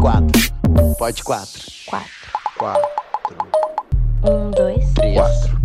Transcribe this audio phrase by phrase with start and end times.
[0.00, 0.52] quatro.
[0.98, 1.62] Pode quatro.
[1.86, 2.10] Quatro.
[2.56, 2.90] Quatro.
[4.24, 4.92] Um, dois.
[4.94, 5.14] Três.
[5.14, 5.60] Quatro.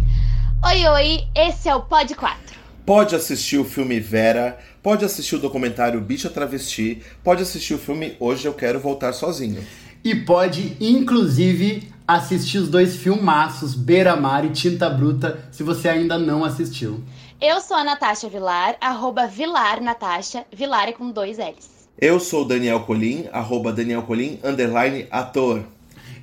[0.66, 2.38] Oi, oi, esse é o Pod 4.
[2.86, 8.18] Pode assistir o filme Vera, pode assistir o documentário Bicha Travesti, pode assistir o filme
[8.20, 9.66] Hoje Eu Quero Voltar Sozinho.
[10.04, 16.18] E pode, inclusive, assistir os dois filmaços Beira Mar e Tinta Bruta, se você ainda
[16.18, 17.02] não assistiu.
[17.40, 21.75] Eu sou a Natasha Vilar, arroba Vilar Natasha, Vilar é com dois L's.
[21.98, 25.62] Eu sou o Daniel Colim, arroba Daniel Colim, underline ator.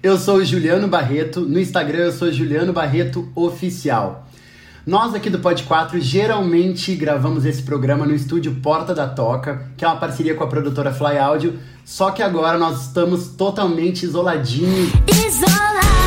[0.03, 4.29] Eu sou o Juliano Barreto, no Instagram eu sou Juliano Barreto Oficial.
[4.87, 9.83] Nós aqui do Pod 4 geralmente gravamos esse programa no estúdio Porta da Toca, que
[9.83, 14.91] é uma parceria com a produtora Fly Audio, só que agora nós estamos totalmente isoladinhos.
[15.09, 16.02] Isolados,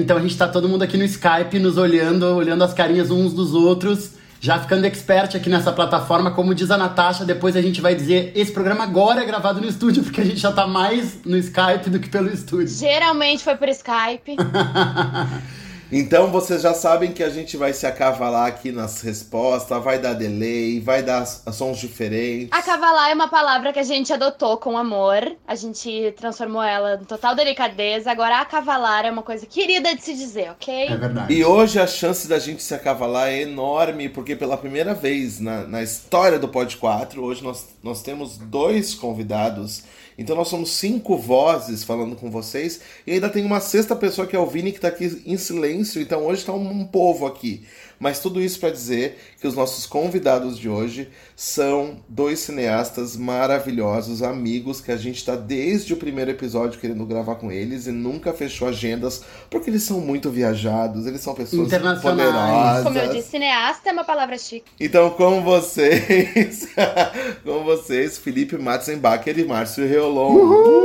[0.00, 3.32] então a gente tá todo mundo aqui no Skype nos olhando, olhando as carinhas uns
[3.32, 7.80] dos outros, já ficando expert aqui nessa plataforma, como diz a Natasha, depois a gente
[7.80, 11.18] vai dizer, esse programa agora é gravado no estúdio, porque a gente já tá mais
[11.24, 12.68] no Skype do que pelo estúdio.
[12.68, 14.36] Geralmente foi por Skype.
[15.92, 20.14] Então vocês já sabem que a gente vai se acavalar aqui nas respostas, vai dar
[20.14, 22.48] delay, vai dar sons diferentes.
[22.52, 25.36] Acavalar é uma palavra que a gente adotou com amor.
[25.46, 28.10] A gente transformou ela em total delicadeza.
[28.10, 30.86] Agora, acavalar é uma coisa querida de se dizer, ok?
[30.86, 31.34] É verdade.
[31.34, 35.66] E hoje a chance da gente se acavalar é enorme, porque pela primeira vez na,
[35.66, 39.82] na história do Pod 4, hoje nós, nós temos dois convidados.
[40.20, 42.78] Então nós somos cinco vozes falando com vocês.
[43.06, 45.98] E ainda tem uma sexta pessoa que é o Vini, que tá aqui em silêncio.
[45.98, 47.64] Então hoje tá um, um povo aqui.
[48.00, 54.22] Mas tudo isso para dizer que os nossos convidados de hoje são dois cineastas maravilhosos,
[54.22, 58.32] amigos, que a gente tá desde o primeiro episódio querendo gravar com eles e nunca
[58.32, 62.00] fechou agendas, porque eles são muito viajados, eles são pessoas Internacionais.
[62.02, 62.84] poderosas.
[62.84, 64.64] Como eu disse, cineasta é uma palavra chique.
[64.80, 66.68] Então, com vocês,
[67.44, 70.36] com vocês, Felipe Matzenbacher e Márcio Reolon.
[70.36, 70.80] Uh,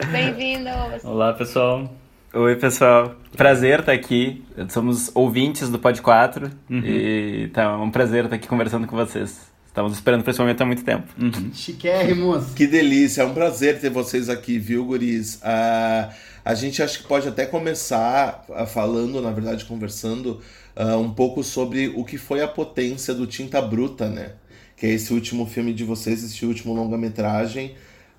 [0.10, 1.04] Bem-vindos!
[1.04, 1.99] Olá, pessoal.
[2.32, 3.16] Oi, pessoal.
[3.36, 4.44] Prazer estar aqui.
[4.68, 9.50] Somos ouvintes do Pod 4 e tá um prazer estar aqui conversando com vocês.
[9.66, 11.08] Estamos esperando por esse momento há muito tempo.
[11.52, 12.52] Chiquérrimos.
[12.54, 15.40] Que delícia, é um prazer ter vocês aqui, viu, guris?
[15.42, 16.10] Ah,
[16.44, 20.40] a gente acho que pode até começar ah, falando, na verdade, conversando
[20.76, 24.34] ah, um pouco sobre o que foi a potência do Tinta Bruta, né?
[24.76, 27.74] Que é esse último filme de vocês, esse último longa-metragem.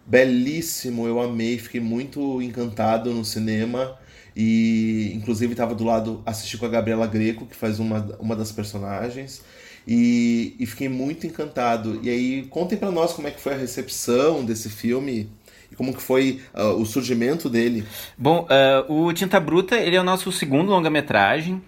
[0.05, 4.00] Belíssimo, eu amei, fiquei muito encantado no cinema.
[4.35, 8.51] E inclusive estava do lado, assisti com a Gabriela Greco, que faz uma, uma das
[8.51, 9.43] personagens.
[9.87, 11.99] E, e fiquei muito encantado.
[12.03, 15.29] E aí, contem pra nós como é que foi a recepção desse filme
[15.71, 17.83] e como que foi ah, o surgimento dele.
[18.17, 21.61] Bom, ah, o Tinta Bruta, ele é o nosso segundo longa-metragem.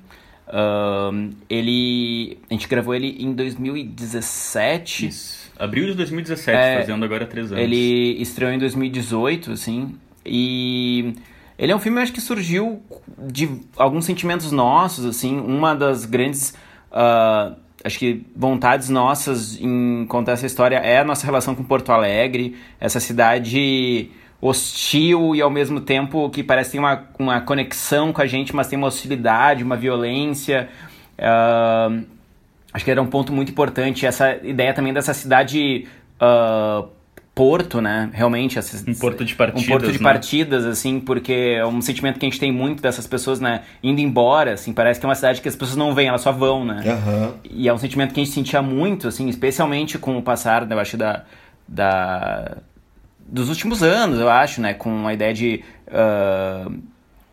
[0.47, 2.37] Ahn, ele...
[2.49, 5.07] A gente gravou ele em 2017.
[5.07, 5.51] Isso.
[5.57, 7.63] Abril de 2017, É, fazendo agora três anos.
[7.63, 9.95] Ele estreou em 2018, assim,
[10.25, 11.13] e
[11.63, 12.83] ele é um filme, acho que surgiu
[13.17, 16.53] de alguns sentimentos nossos, assim, uma das grandes,
[16.91, 21.89] ah, acho que vontades nossas em contar essa história é a nossa relação com Porto
[21.93, 28.21] Alegre, essa cidade hostil e ao mesmo tempo que parece ter uma, uma conexão com
[28.21, 30.67] a gente, mas tem uma hostilidade, uma violência.
[31.17, 31.89] ah,
[32.73, 35.87] Acho que era um ponto muito importante essa ideia também dessa cidade
[36.19, 36.83] ah,
[37.35, 38.09] porto, né?
[38.13, 40.03] Realmente essa, Um porto de partidas, um porto de né?
[40.03, 43.61] partidas, assim, porque é um sentimento que a gente tem muito dessas pessoas, né?
[43.81, 46.31] Indo embora, assim, parece que é uma cidade que as pessoas não vêm, elas só
[46.31, 46.83] vão, né?
[46.85, 47.33] Aham.
[47.49, 50.79] E é um sentimento que a gente sentia muito, assim, especialmente com o passar, eu
[50.79, 51.23] acho, da,
[51.67, 52.57] da
[53.25, 54.73] dos últimos anos, eu acho, né?
[54.73, 56.69] Com a ideia de ah,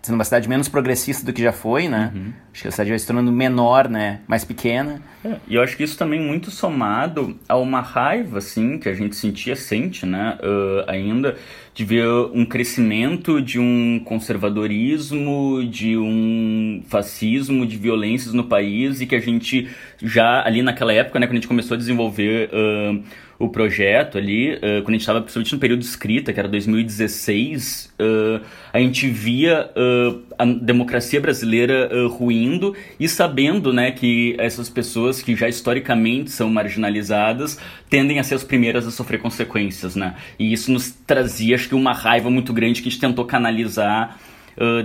[0.02, 2.10] sendo uma cidade menos progressista do que já foi, né?
[2.14, 2.32] Uhum.
[2.52, 4.20] Acho que a cidade vai se tornando menor, né?
[4.26, 5.00] Mais pequena.
[5.22, 8.94] É, e eu acho que isso também muito somado a uma raiva, assim, que a
[8.94, 11.36] gente sentia, sente, né, ãh, ainda,
[11.74, 19.06] de ver um crescimento de um conservadorismo, de um fascismo, de violências no país e
[19.06, 19.68] que a gente
[20.02, 23.02] já ali naquela época, né, quando a gente começou a desenvolver ãh,
[23.40, 26.46] o projeto ali, ãh, quando a gente estava principalmente no período de escrita, que era
[26.46, 28.40] 2016, ãh,
[28.70, 35.34] a gente via ãh, a democracia brasileira ruindo e sabendo, né, que essas pessoas que
[35.34, 37.58] já historicamente são marginalizadas
[37.88, 40.14] tendem a ser as primeiras a sofrer consequências, né?
[40.38, 44.18] E isso nos trazia, acho que, uma raiva muito grande que a gente tentou canalizar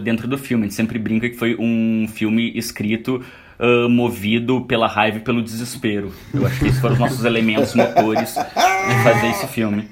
[0.03, 0.63] dentro do filme.
[0.63, 3.21] A gente sempre brinca que foi um filme escrito
[3.59, 6.13] ãh, movido pela raiva e pelo desespero.
[6.33, 9.87] Eu acho que esses foram os nossos elementos motores de fazer esse filme.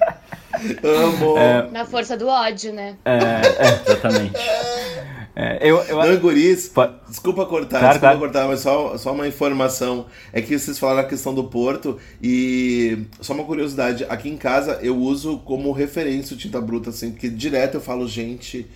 [0.83, 1.35] Amo!
[1.71, 2.95] Na força do ódio, né?
[3.05, 4.39] É, é, Exatamente.
[5.35, 6.71] É, eu, eu, Não, guris,
[7.09, 8.19] desculpa cortar, Claro, desculpa claro.
[8.19, 10.05] cortar, mas só, só uma informação.
[10.31, 14.79] É que vocês falaram a questão do Porto e só uma curiosidade, aqui em casa
[14.83, 18.67] eu uso como referência o Tinta Bruta, assim, porque direto eu falo, gente,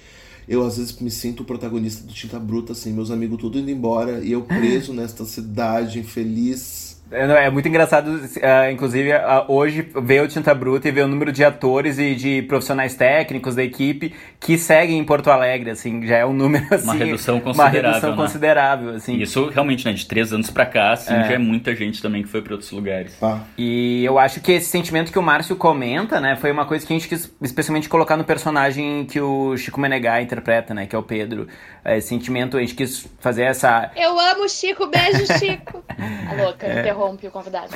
[0.47, 3.69] eu às vezes me sinto o protagonista do Tinta Bruta, assim, meus amigos tudo indo
[3.69, 6.86] embora e eu preso nesta cidade, infeliz.
[7.11, 11.07] É, é muito engraçado, ah, inclusive, ah, hoje ver o Tinta Bruta e ver o
[11.07, 16.05] número de atores e de profissionais técnicos da equipe que seguem em Porto Alegre, assim,
[16.05, 16.97] já é um número, assim...
[16.97, 18.15] redução Uma considerável, redução né?
[18.17, 19.15] considerável, assim.
[19.17, 19.93] Isso realmente, né?
[19.93, 21.23] De três anos pra cá, assim, É.
[21.27, 23.15] já é muita gente também que foi pra outros lugares.
[23.19, 23.43] Tá?
[23.57, 26.93] E eu acho que esse sentimento que o Márcio comenta, né, foi uma coisa que
[26.93, 30.99] a gente quis especialmente colocar no personagem que o Chico Menegá interpreta, né, que é
[30.99, 31.47] o Pedro.
[31.85, 33.91] Esse sentimento, a gente quis fazer essa...
[33.95, 35.83] Eu amo Chico, beijo, Chico.
[35.97, 37.69] A louca, interrompe o convidado.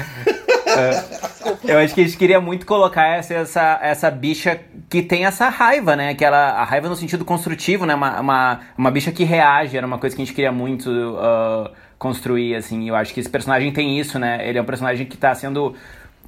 [1.64, 4.60] Eu acho que a gente queria muito colocar essa, essa, essa bicha
[4.90, 6.14] que tem essa raiva, né?
[6.14, 7.94] Que ela, a raiva no sentido construtivo, né?
[7.94, 10.90] Uma, uma, uma bicha que reage, era uma coisa que a gente queria muito
[11.20, 12.88] ah, construir, assim.
[12.88, 14.48] Eu acho que esse personagem tem isso, né?
[14.48, 15.76] Ele é um personagem que tá sendo.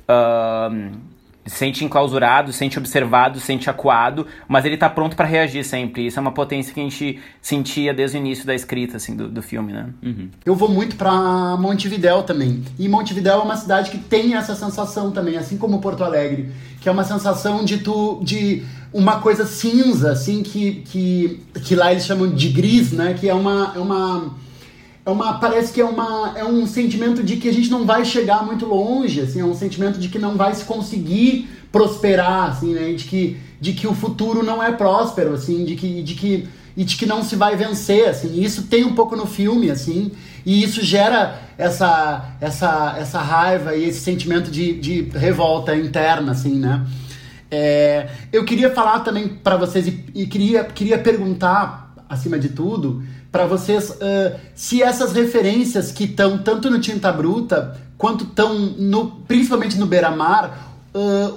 [0.06, 1.12] se
[1.45, 6.07] sente enclausurado, se sente observado, se sente acuado, mas ele tá pronto pra reagir sempre.
[6.07, 9.28] Isso é uma potência que a gente sentia desde o início da escrita, assim, do,
[9.28, 9.90] do filme, né?
[10.45, 12.63] Eu vou muito pra Montevidéu também.
[12.80, 16.88] E Montevidéu é uma cidade que tem essa sensação também, assim como Porto Alegre, que
[16.88, 18.63] é uma sensação de tu de
[18.94, 23.16] uma coisa cinza, assim que que, que lá eles chamam de gris, né?
[23.19, 24.43] Que é uma é uma
[25.06, 28.06] é uma parece que é uma é um sentimento de que a gente não vai
[28.06, 32.74] chegar muito longe, assim, é um sentimento de que não vai se conseguir prosperar, assim,
[32.74, 32.94] né?
[32.94, 36.84] De que de que o futuro não é próspero, assim, de que de que e
[36.84, 38.42] de que não se vai vencer, assim.
[38.42, 40.12] Isso tem um pouco no filme, assim,
[40.46, 46.56] e isso gera essa essa essa raiva e esse sentimento de, de revolta interna, assim,
[46.56, 46.86] né?
[47.52, 53.04] É, eu queria falar também para vocês e, e queria, queria perguntar, acima de tudo,
[53.34, 59.08] para vocês ah, se essas referências que estão tanto no Tinta Bruta quanto estão no,
[59.28, 61.34] principalmente no Beira-Mar, ah,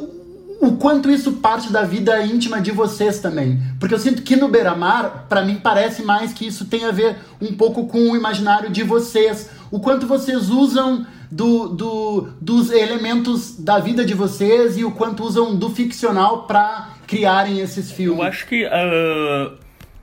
[0.61, 3.59] o quanto isso parte da vida íntima de vocês também.
[3.81, 7.17] Porque eu sinto que no Beira-Mar, para mim, parece mais que isso tem a ver
[7.41, 9.49] um pouco com o imaginário de vocês.
[9.71, 15.25] O quanto vocês usam do, do, dos elementos da vida de vocês e o quanto
[15.25, 18.19] usam do ficcional para criarem esses filmes.
[18.19, 19.53] Eu acho que ah,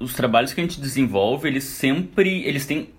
[0.04, 2.90] os trabalhos que a gente desenvolve, eles sempre, eles têm,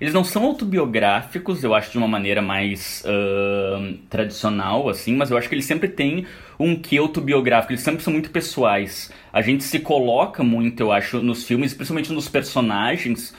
[0.00, 5.36] eles não são autobiográficos, eu acho de uma maneira mais ah, tradicional, assim, mas eu
[5.36, 6.26] acho que eles sempre têm
[6.58, 9.12] um que autobiográfico, eles sempre são muito pessoais.
[9.32, 13.34] A gente se coloca muito, eu acho, nos filmes, principalmente nos personagens,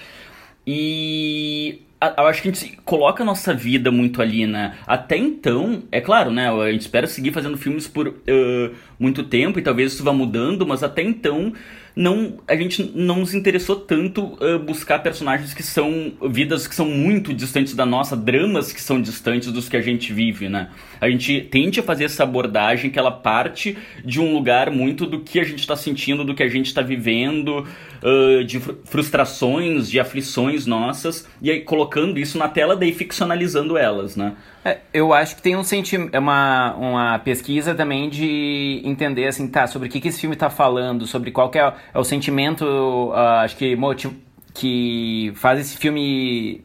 [0.65, 1.81] e
[2.17, 4.75] eu acho que a gente coloca a nossa vida muito ali, né?
[4.85, 6.49] Até então, é claro, né?
[6.49, 10.65] A gente espera seguir fazendo filmes por eh, muito tempo e talvez isso vá mudando,
[10.67, 11.53] mas até então
[11.95, 16.87] não, a gente não se interessou tanto eh, buscar personagens que são vidas que são
[16.87, 20.71] muito distantes da nossa, dramas que são distantes dos que a gente vive, né?
[20.99, 25.19] A gente tende a fazer essa abordagem que ela parte de um lugar muito do
[25.19, 27.67] que a gente está sentindo, do que a gente está vivendo,
[28.03, 33.77] eh, de fru- frustrações, de aflições nossas, e aí colocando isso na tela, daí ficcionalizando
[33.77, 34.33] elas, né?
[34.65, 39.47] É, eu acho que tem um senti é uma, uma pesquisa também de entender assim,
[39.47, 43.11] tá, sobre o que, que esse filme tá falando, sobre qual é, é o sentimento,
[43.13, 44.11] ah, acho que motiv
[44.53, 46.63] que faz esse filme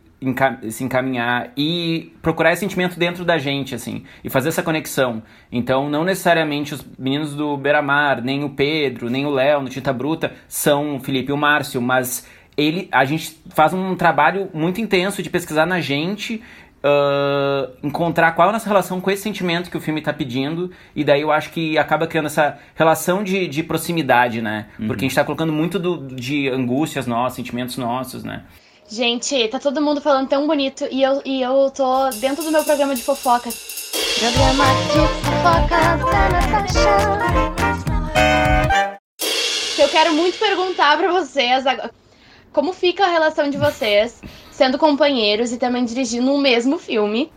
[0.71, 5.23] se encaminhar e procurar esse sentimento dentro da gente, assim, e fazer essa conexão.
[5.51, 9.93] Então, não necessariamente os meninos do Beira-Mar, nem o Pedro, nem o Léo no Tinta
[9.93, 14.81] Bruta são o Felipe e o Márcio, mas ele, a gente faz um trabalho muito
[14.81, 16.43] intenso de pesquisar na gente
[16.83, 20.71] ah, encontrar qual é a nossa relação com esse sentimento que o filme está pedindo,
[20.95, 24.67] e daí eu acho que acaba criando essa relação de, de proximidade, né?
[24.87, 28.45] Porque a gente tá colocando muito do, de angústias nossas, sentimentos nossos, né?
[28.91, 32.65] Gente, tá todo mundo falando tão bonito e eu, e eu tô dentro do meu
[32.65, 33.93] programa de fofocas.
[34.19, 36.89] Programa de fofocas da Natasha.
[39.77, 41.91] que eu quero muito perguntar pra vocês agora,
[42.51, 47.31] como fica a relação de vocês sendo companheiros e também dirigindo um mesmo filme,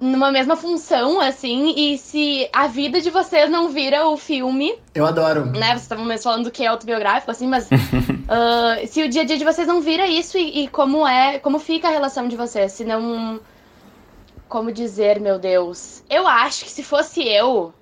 [0.00, 5.04] numa mesma função, assim, e se a vida de vocês não vira o filme, Eu
[5.06, 5.46] adoro.
[5.46, 5.68] né?
[5.70, 7.68] Vocês estavam falando que é autobiográfico, assim, mas
[8.28, 11.38] ah, se o dia a dia de vocês não vira isso e, e como é,
[11.38, 13.40] como fica a relação de vocês, se não.
[14.48, 16.02] Como dizer, meu Deus?
[16.08, 17.74] Eu acho que se fosse eu,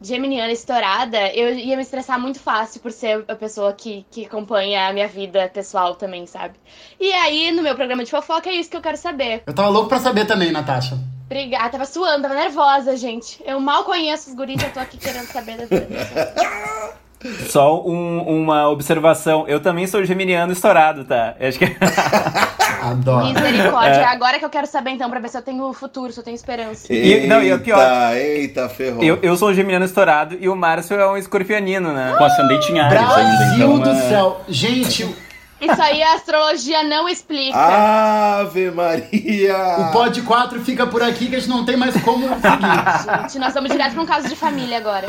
[0.00, 4.86] geminiana estourada, eu ia me estressar muito fácil por ser a pessoa que, que acompanha
[4.88, 6.54] a minha vida pessoal também, sabe?
[7.00, 9.42] E aí, no meu programa de fofoca, é isso que eu quero saber.
[9.46, 10.96] Eu tava louco pra saber também, Natasha.
[11.32, 13.40] Obrigada, tava suando, tava nervosa, gente.
[13.46, 15.86] Eu mal conheço os guris, já tô aqui querendo saber da vida.
[15.86, 17.48] deles.
[17.48, 19.44] Só um, uma observação.
[19.46, 21.34] Eu também sou geminiano estourado, tá?
[21.38, 21.64] Eu acho que...
[22.82, 23.26] Adoro.
[23.26, 24.00] Misericórdia.
[24.00, 26.24] É agora que eu quero saber, então, pra ver se eu tenho futuro, se eu
[26.24, 26.92] tenho esperança.
[26.92, 28.12] E- não, e é pior.
[28.16, 29.02] Eita, ferrou.
[29.04, 32.12] eu, eu sou um geminiano estourado e o Márcio é um escorpianino, né?
[32.18, 33.14] Com ascendente em Ares ainda.
[33.14, 34.40] Brasil Então, do é- céu.
[34.48, 35.16] Gente,
[35.62, 37.56] Isso aí a astrologia não explica.
[37.56, 39.56] Ave Maria!
[39.78, 43.22] o Pod 4 fica por aqui que a gente não tem mais como seguir.
[43.22, 45.06] Gente, nós vamos direto pra um caso de família agora.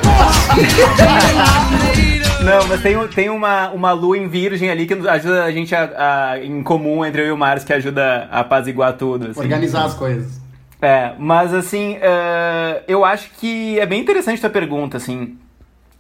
[2.43, 6.31] Não, mas tem, tem uma, uma lua em virgem ali que ajuda a gente a,
[6.33, 9.31] a- em comum entre eu e o Márcio, que ajuda a apaziguar tudo.
[9.31, 9.39] Assim.
[9.39, 10.41] Organizar as coisas.
[10.81, 15.38] É, mas assim, eh, eu acho que é bem interessante a tua pergunta, assim.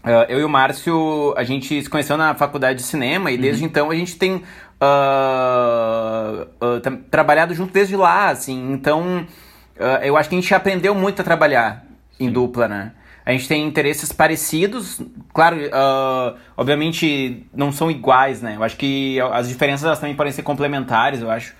[0.03, 3.63] Eh, eu e o Márcio, a gente se conheceu na faculdade de cinema e desde
[3.63, 4.43] então a gente tem
[4.79, 6.45] ah,
[6.81, 8.71] tra- trabalhado junto desde lá, assim.
[8.73, 9.25] Então,
[10.03, 11.85] eu acho que a gente aprendeu muito a trabalhar
[12.19, 12.91] em dupla, né?
[13.25, 15.01] A gente tem interesses parecidos,
[15.33, 15.57] claro,
[16.57, 18.55] obviamente não são iguais, né?
[18.57, 21.55] Eu acho que as diferenças também podem ser complementares, eu acho.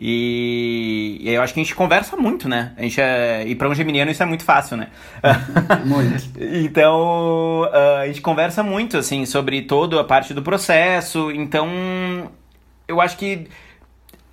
[0.00, 2.72] E, e eu acho que a gente conversa muito, né?
[2.76, 4.88] A gente é, e para um geminiano isso é muito fácil, né?
[5.84, 6.30] Muito.
[6.40, 11.30] então, ah, a gente conversa muito, assim, sobre toda a parte do processo.
[11.32, 12.30] Então,
[12.86, 13.48] eu acho que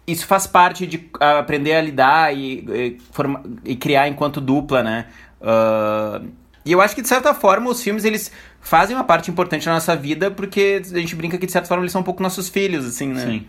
[0.06, 5.08] isso faz parte de aprender a lidar e, e, forma- e criar enquanto dupla, né?
[5.42, 6.22] Ah,
[6.64, 8.32] e eu acho que, de certa forma, os filmes, eles
[8.62, 11.84] fazem uma parte importante na nossa vida porque a gente brinca que, de certa forma,
[11.84, 13.26] eles são um pouco nossos filhos, assim, né?
[13.26, 13.46] Sim.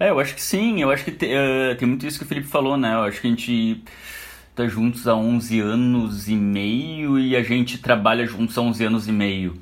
[0.00, 2.28] É, eu acho que sim, eu acho que te- eh, tem muito isso que o
[2.28, 2.94] Felipe falou, né?
[2.94, 3.82] Eu acho que a gente
[4.56, 9.06] tá juntos há 11 anos e meio e a gente trabalha juntos há 11 anos
[9.08, 9.58] e meio.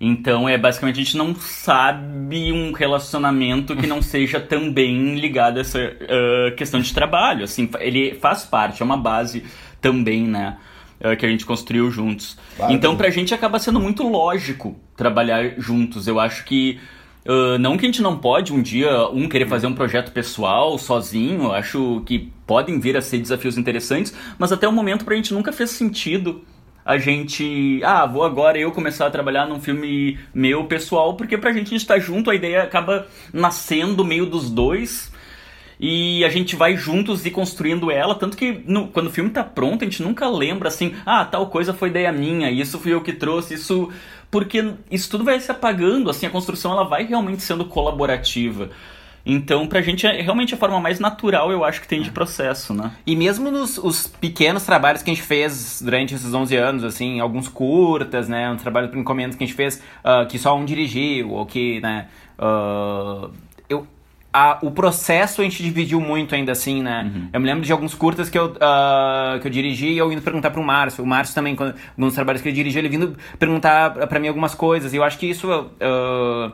[0.00, 5.60] Então, é basicamente a gente não sabe um relacionamento que não seja também ligado a
[5.60, 9.44] essa eh, questão de trabalho, assim, ele faz parte, é uma base
[9.80, 10.56] também, né?
[11.00, 12.38] eh, que a gente construiu juntos.
[12.56, 12.72] Claro.
[12.72, 16.06] Então, pra gente acaba sendo muito lógico trabalhar juntos.
[16.08, 16.80] Eu acho que
[17.24, 20.76] Uh, não que a gente não pode um dia um querer fazer um projeto pessoal
[20.76, 25.32] sozinho, acho que podem vir a ser desafios interessantes, mas até o momento pra gente
[25.32, 26.42] nunca fez sentido
[26.84, 31.52] a gente, ah, vou agora eu começar a trabalhar num filme meu pessoal, porque pra
[31.52, 35.12] gente gente tá junto, a ideia acaba nascendo meio dos dois.
[35.84, 39.42] E a gente vai juntos e construindo ela, tanto que no- quando o filme tá
[39.42, 43.00] pronto, a gente nunca lembra assim, ah, tal coisa foi ideia minha, isso fui eu
[43.00, 43.88] que trouxe, isso.
[44.32, 48.70] Porque isso tudo vai se apagando, assim, a construção ela vai realmente sendo colaborativa.
[49.26, 52.72] Então, pra gente é realmente a forma mais natural, eu acho, que tem de processo,
[52.72, 52.92] né?
[53.06, 57.20] E mesmo nos os pequenos trabalhos que a gente fez durante esses 11 anos, assim,
[57.20, 60.64] alguns curtas, né, um trabalho por encomendas que a gente fez ah, que só um
[60.64, 62.08] dirigiu, ou que, né,
[62.38, 63.30] eu,
[64.32, 67.94] a- o processo a gente dividiu muito ainda assim, né, eu me lembro de alguns
[67.94, 71.34] curtas que eu, ah, que eu dirigi e eu indo perguntar pro Márcio, o Márcio
[71.34, 74.96] também, quando, alguns trabalhos que ele dirigiu, ele vindo perguntar pra mim algumas coisas, e
[74.96, 76.52] eu acho que isso ah,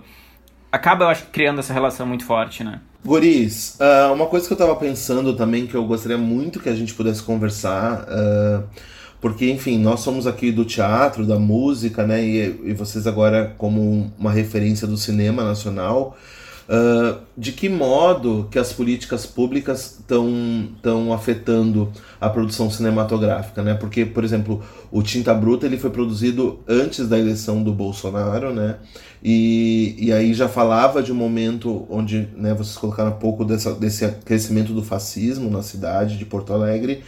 [0.73, 2.80] acaba, eu acho, criando essa relação muito forte, né.
[3.04, 6.75] Guris, ah, uma coisa que eu tava pensando também que eu gostaria muito que a
[6.75, 8.06] gente pudesse conversar,
[9.20, 12.23] porque, enfim, nós somos aqui do teatro, da música, né?
[12.25, 16.16] E, e vocês agora como uma referência do cinema nacional.
[16.69, 23.73] Ah, de que modo que as políticas públicas estão afetando a produção cinematográfica, né?
[23.73, 28.77] Porque, por exemplo, o Tinta Bruta ele foi produzido antes da eleição do Bolsonaro, né?
[29.25, 33.73] E, e aí já falava de um momento onde né, vocês colocaram um pouco dessa,
[33.75, 37.03] desse crescimento do fascismo na cidade de Porto Alegre.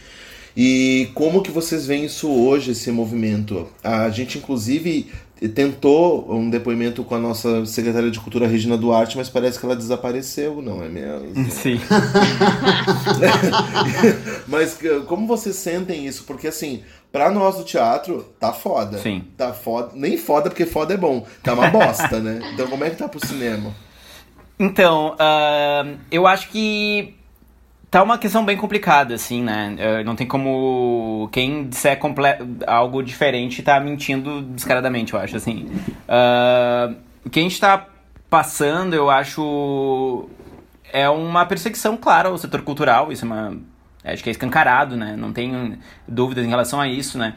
[0.57, 3.67] E como que vocês veem isso hoje, esse movimento?
[3.81, 5.09] A gente, inclusive,
[5.49, 9.75] tentou um depoimento com a nossa secretária de Cultura, Regina Duarte, mas parece que ela
[9.75, 11.49] desapareceu, não é mesmo?
[11.51, 11.79] Sim.
[14.47, 16.23] mas que- como vocês sentem isso?
[16.25, 18.97] Porque, assim, pra nós do teatro, tá foda.
[18.99, 19.23] Sim.
[19.37, 19.91] Tá foda.
[19.95, 21.25] Nem foda, porque foda é bom.
[21.43, 22.39] Tá uma bosta, né?
[22.53, 23.73] Então como é que tá pro cinema?
[24.59, 27.15] Então, ah, eu acho que
[27.91, 29.75] tá uma questão bem complicada, assim, né?
[29.77, 31.27] Eh, não tem como.
[31.31, 31.99] Quem disser
[32.65, 35.69] algo diferente tá mentindo descaradamente, eu acho, assim.
[36.07, 36.93] Ah,
[37.25, 37.85] o que a gente tá
[38.29, 40.29] passando, eu acho.
[40.93, 43.57] É uma perseguição, claro, ao setor cultural, isso é uma.
[44.03, 45.15] Acho que é escancarado, né?
[45.17, 47.35] Não tenho dúvidas em relação a isso, né?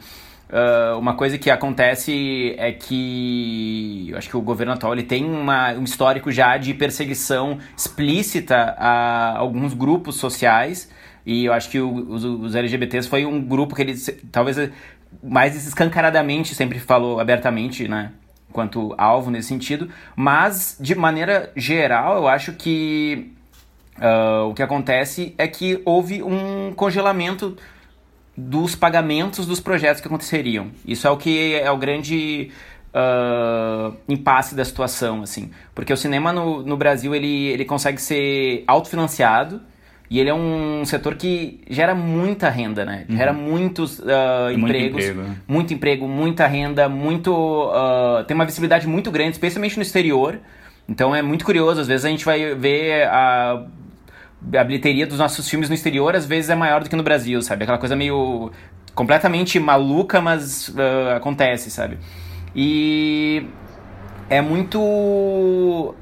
[0.57, 5.25] Ah, uma coisa que acontece é que eu acho que o governo atual ele tem
[5.25, 10.89] uma, um histórico já de perseguição explícita a alguns grupos sociais
[11.25, 14.69] e eu acho que o- os, os LGBTs foi um grupo que eles talvez
[15.21, 18.11] mais escancaradamente sempre falou abertamente, né?
[18.53, 23.33] Quanto alvo nesse sentido, mas de maneira geral eu acho que
[23.99, 27.57] ah, o que acontece é que houve um congelamento
[28.37, 30.67] dos pagamentos dos projetos que aconteceriam.
[30.85, 32.51] Isso é o que é o grande
[32.95, 35.51] uh, impasse da situação, assim.
[35.73, 39.61] Porque o cinema no, no Brasil, ele, ele consegue ser autofinanciado
[40.09, 43.05] e ele é um setor que gera muita renda, né?
[43.09, 43.17] Uhum.
[43.17, 45.35] Gera muitos uh, empregos, muito emprego, né?
[45.47, 50.39] muito emprego, muita renda, muito uh, tem uma visibilidade muito grande, especialmente no exterior.
[50.87, 53.65] Então é muito curioso, às vezes a gente vai ver a
[54.53, 57.41] a bilheteria dos nossos filmes no exterior às vezes é maior do que no Brasil,
[57.41, 57.63] sabe?
[57.63, 58.51] Aquela coisa meio
[58.93, 61.97] completamente maluca, mas uh, acontece, sabe?
[62.55, 63.45] E
[64.29, 65.95] é muito uh,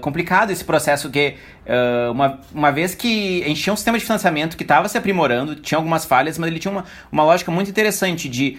[0.00, 4.04] complicado esse processo que uh, uma, uma vez que a gente tinha um sistema de
[4.04, 7.70] financiamento que estava se aprimorando, tinha algumas falhas, mas ele tinha uma, uma lógica muito
[7.70, 8.58] interessante de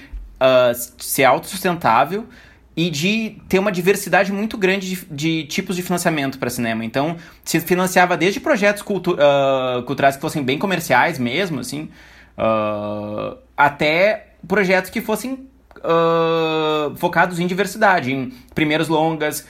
[0.97, 2.27] ser autossustentável
[2.75, 6.83] e de ter uma diversidade muito grande de, de tipos de financiamento para cinema.
[6.83, 11.89] Então, se financiava desde projetos cultu uh, culturais que fossem bem comerciais mesmo, assim,
[12.37, 19.47] uh, até projetos que fossem uh, focados em diversidade, em primeiros longas,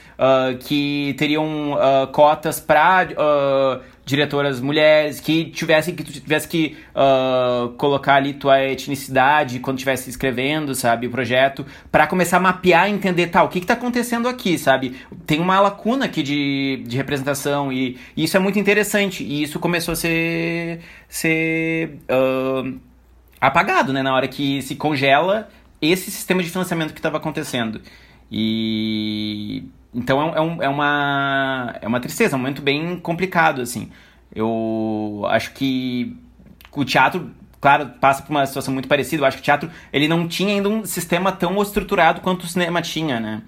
[0.61, 1.77] que teriam
[2.13, 6.77] cotas para diretoras mulheres, que tivesse que tivesse que
[7.77, 12.93] colocar ali tua etnicidade quando estivesse escrevendo, sabe, o projeto, para começar a mapear e
[12.93, 14.95] entender, tal, tá, o que está acontecendo aqui, sabe?
[15.25, 19.59] Tem uma lacuna aqui de, de representação e, e isso é muito interessante e isso
[19.59, 21.97] começou a ser, ser
[23.39, 25.49] apagado, né, na hora que se congela
[25.81, 27.81] esse sistema de financiamento que estava acontecendo.
[28.31, 29.63] E
[29.93, 33.89] então é, um, é, uma é uma tristeza, é um momento bem complicado assim.
[34.33, 36.17] Eu acho que
[36.71, 37.29] o teatro,
[37.61, 39.21] claro, passa por uma situação muito parecida.
[39.21, 42.47] Eu acho que o teatro ele não tinha ainda um sistema tão estruturado quanto o
[42.47, 43.43] cinema tinha, né?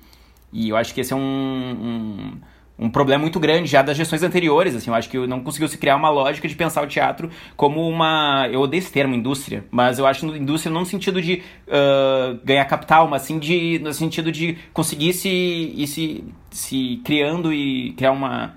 [0.54, 2.32] E eu acho que esse é um, um
[2.78, 5.78] um problema muito grande já das gestões anteriores, assim, eu acho que não conseguiu se
[5.78, 9.98] criar uma lógica de pensar o teatro como uma, eu odeio esse termo, indústria, mas
[9.98, 14.32] eu acho indústria não no sentido de uh, ganhar capital, mas sim de, no sentido
[14.32, 18.56] de conseguir se, ir se, se criando e criar uma,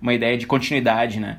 [0.00, 1.38] uma ideia de continuidade, né?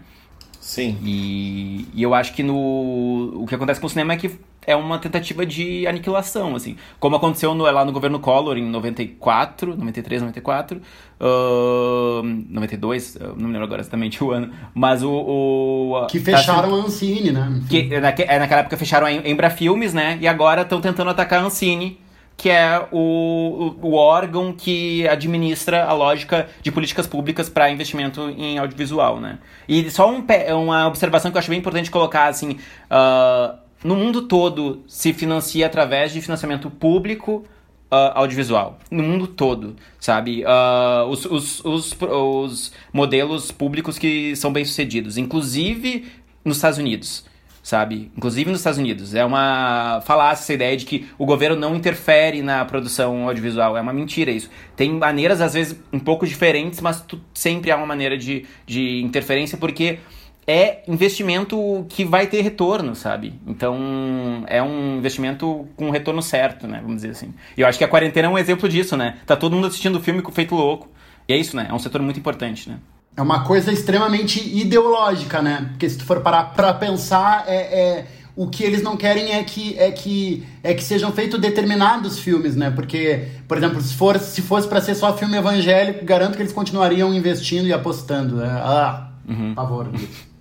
[0.61, 0.97] Sim.
[1.03, 4.31] E, e eu acho que no, o que acontece com o cinema é que
[4.65, 6.75] é uma tentativa de aniquilação, assim.
[6.99, 10.81] Como aconteceu no, lá no governo Collor em 94, 93, 94,
[11.19, 15.11] uh, 92, não me lembro agora exatamente o ano, mas o...
[15.11, 17.61] o que fecharam tá, a Ancine, né?
[17.69, 20.17] Que, naque, é, naquela época fecharam a Embra Filmes, né?
[20.21, 21.99] E agora estão tentando atacar a Ancine,
[22.35, 28.21] que é o, o, o, órgão que administra a lógica de políticas públicas para investimento
[28.29, 29.39] em audiovisual, né?
[29.67, 30.25] E só um,
[30.61, 32.57] uma observação que eu acho bem importante colocar, assim...
[32.89, 37.43] Uh, no mundo todo se financia através de financiamento público
[37.91, 38.79] uh, audiovisual.
[38.89, 40.43] No mundo todo, sabe?
[40.43, 46.05] Uh, os, os, os, os modelos públicos que são bem-sucedidos, inclusive
[46.43, 47.25] nos Estados Unidos
[47.63, 48.11] sabe?
[48.17, 49.15] Inclusive nos Estados Unidos.
[49.15, 53.77] É uma falácia essa ideia de que o governo não interfere na produção audiovisual.
[53.77, 54.49] É uma mentira isso.
[54.75, 59.57] Tem maneiras, às vezes, um pouco diferentes, mas sempre há uma maneira de, de interferência,
[59.57, 59.99] porque
[60.45, 63.39] é investimento que vai ter retorno, sabe?
[63.47, 66.79] Então, é um investimento com retorno certo, né?
[66.81, 67.33] Vamos dizer assim.
[67.57, 69.17] E eu acho que a quarentena é um exemplo disso, né?
[69.25, 70.89] Tá todo mundo assistindo o filme feito louco.
[71.27, 71.67] E é isso, né?
[71.69, 72.77] É um setor muito importante, né?
[73.15, 75.67] É uma coisa extremamente ideológica, né?
[75.69, 79.43] Porque se tu for parar pra pensar, é, é, o que eles não querem é
[79.43, 82.71] que, é que, é que sejam feitos determinados filmes, né?
[82.71, 86.51] Porque, por exemplo, se, for, se fosse para ser só filme evangélico, garanto que eles
[86.51, 88.37] continuariam investindo e apostando.
[88.37, 88.49] Né?
[88.49, 89.53] Ah, uhum.
[89.53, 90.32] favor disso.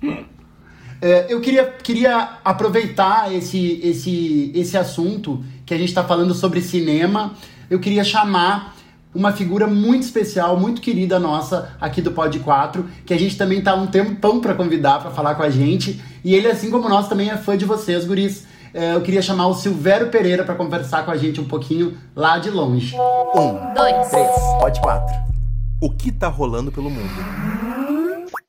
[1.00, 6.60] É, eu queria, queria aproveitar esse, esse, esse assunto que a gente está falando sobre
[6.60, 7.32] cinema.
[7.68, 8.76] Eu queria chamar
[9.14, 13.60] uma figura muito especial, muito querida nossa aqui do Pod 4, que a gente também
[13.60, 16.00] tá um tempão para convidar para falar com a gente.
[16.24, 18.46] E ele, assim como nós, também é fã de vocês, guris.
[18.72, 22.38] É, eu queria chamar o Silvério Pereira para conversar com a gente um pouquinho lá
[22.38, 22.96] de longe.
[22.96, 25.16] Um, dois, três, Pod 4.
[25.80, 27.12] O que tá rolando pelo mundo?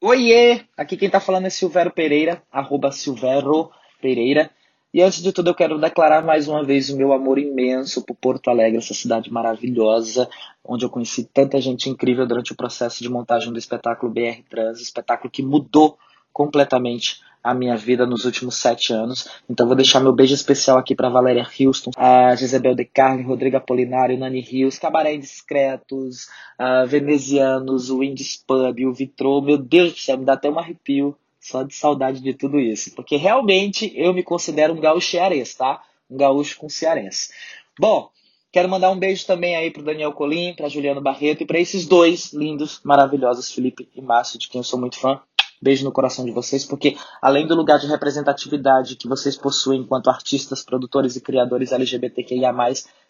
[0.05, 0.65] Oiê!
[0.75, 3.69] Aqui quem tá falando é Silvério Pereira, arroba Silvério
[4.01, 4.51] Pereira.
[4.93, 8.13] E antes de tudo eu quero declarar mais uma vez o meu amor imenso por
[8.17, 10.29] Porto Alegre, essa cidade maravilhosa,
[10.61, 14.81] onde eu conheci tanta gente incrível durante o processo de montagem do espetáculo BR Trans,
[14.81, 15.97] espetáculo que mudou
[16.33, 19.27] completamente a minha vida nos últimos sete anos.
[19.49, 23.57] Então vou deixar meu beijo especial aqui para Valéria Houston, a Gisabel De Carne, Rodrigo
[23.57, 29.41] Apolinário, Nani Rios, Cabaré Indiscretos, a Venezianos, o Indies Pub, o Vitrô.
[29.41, 32.95] Meu Deus do céu, me dá até um arrepio só de saudade de tudo isso.
[32.95, 35.81] Porque realmente eu me considero um gaúcho cearense, tá?
[36.09, 37.33] Um gaúcho com cearense.
[37.77, 38.09] Bom,
[38.53, 41.87] Quero mandar um beijo também aí pro Daniel Colim, pra Juliano Barreto e para esses
[41.87, 45.19] dois lindos, maravilhosos, Felipe e Márcio, de quem eu sou muito fã.
[45.63, 50.09] Beijo no coração de vocês, porque além do lugar de representatividade que vocês possuem enquanto
[50.09, 52.53] artistas, produtores e criadores LGBTQIA+,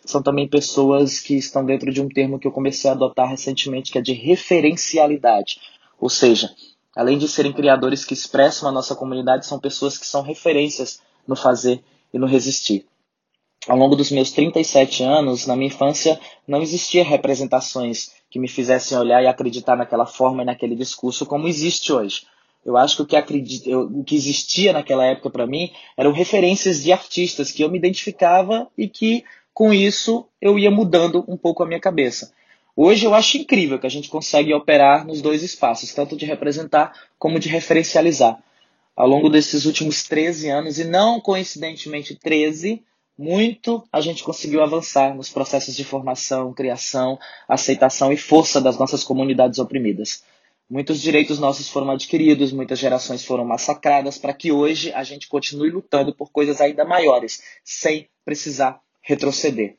[0.06, 3.92] são também pessoas que estão dentro de um termo que eu comecei a adotar recentemente,
[3.92, 5.60] que é de referencialidade.
[6.00, 6.54] Ou seja,
[6.96, 11.36] além de serem criadores que expressam a nossa comunidade, são pessoas que são referências no
[11.36, 12.86] fazer e no resistir.
[13.68, 18.96] Ao longo dos meus 37 anos, na minha infância, não existia representações que me fizessem
[18.96, 22.32] olhar e acreditar naquela forma e naquele discurso como existe hoje.
[22.66, 26.12] Eu acho que o que, acredito, eu, o que existia naquela época para mim eram
[26.12, 29.24] referências de artistas que eu me identificava e que,
[29.54, 32.32] com isso, eu ia mudando um pouco a minha cabeça.
[32.76, 36.94] Hoje eu acho incrível que a gente consegue operar nos dois espaços, tanto de representar
[37.20, 38.42] como de referencializar.
[38.96, 42.82] Ao longo desses últimos 13 anos, e não coincidentemente 13,
[43.18, 49.04] muito a gente conseguiu avançar nos processos de formação, criação, aceitação e força das nossas
[49.04, 50.24] comunidades oprimidas.
[50.70, 55.70] Muitos direitos nossos foram adquiridos, muitas gerações foram massacradas para que hoje a gente continue
[55.70, 59.78] lutando por coisas ainda maiores, sem precisar retroceder.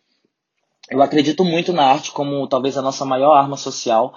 [0.90, 4.14] Eu acredito muito na arte como talvez a nossa maior arma social,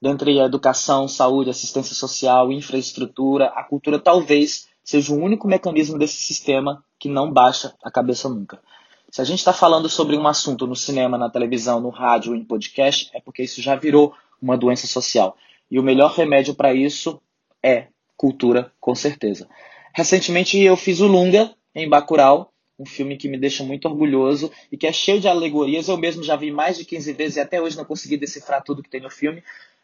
[0.00, 6.16] dentre a educação, saúde, assistência social, infraestrutura, a cultura talvez seja o único mecanismo desse
[6.16, 8.60] sistema que não baixa a cabeça nunca.
[9.10, 12.44] Se a gente está falando sobre um assunto no cinema, na televisão, no rádio em
[12.44, 15.36] podcast, é porque isso já virou uma doença social.
[15.70, 17.20] E o melhor remédio para isso
[17.62, 19.48] é cultura, com certeza.
[19.94, 24.76] Recentemente eu fiz o Lunga em Bacurau, um filme que me deixa muito orgulhoso e
[24.76, 25.88] que é cheio de alegorias.
[25.88, 28.82] Eu mesmo já vi mais de 15 vezes e até hoje não consegui decifrar tudo
[28.82, 29.42] que tem no filme,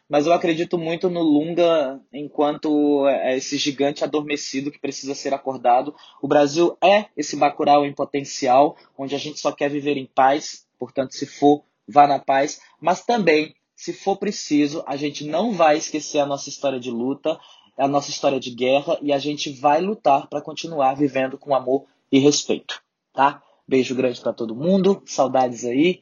[0.09, 5.33] mas eu acredito muito no Lunga enquanto é, é esse gigante adormecido que precisa ser
[5.33, 5.95] acordado.
[6.21, 10.65] O Brasil é esse Bacurau em potencial, onde a gente só quer viver em paz,
[10.79, 15.77] portanto, se for, vá na paz, mas também, se for preciso, a gente não vai
[15.77, 17.39] esquecer a nossa história de luta,
[17.77, 21.85] a nossa história de guerra e a gente vai lutar para continuar vivendo com amor
[22.11, 22.81] e respeito,
[23.13, 23.41] tá?
[23.67, 26.01] Beijo grande para todo mundo, saudades aí.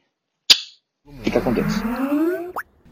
[1.22, 1.74] Fica com Deus.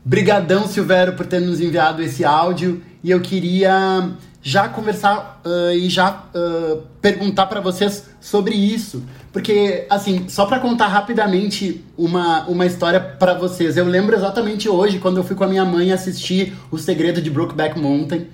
[0.05, 2.85] Brigadão, Silvério, por ter nos enviado esse áudio.
[3.03, 4.15] E eu queria
[4.47, 9.03] já conversar uh, e já uh, perguntar para vocês sobre isso.
[9.33, 13.79] Porque, assim, só para contar rapidamente uma, uma história para vocês.
[13.79, 17.31] Eu lembro exatamente hoje, quando eu fui com a minha mãe assistir O Segredo de
[17.31, 18.27] Brookback Mountain.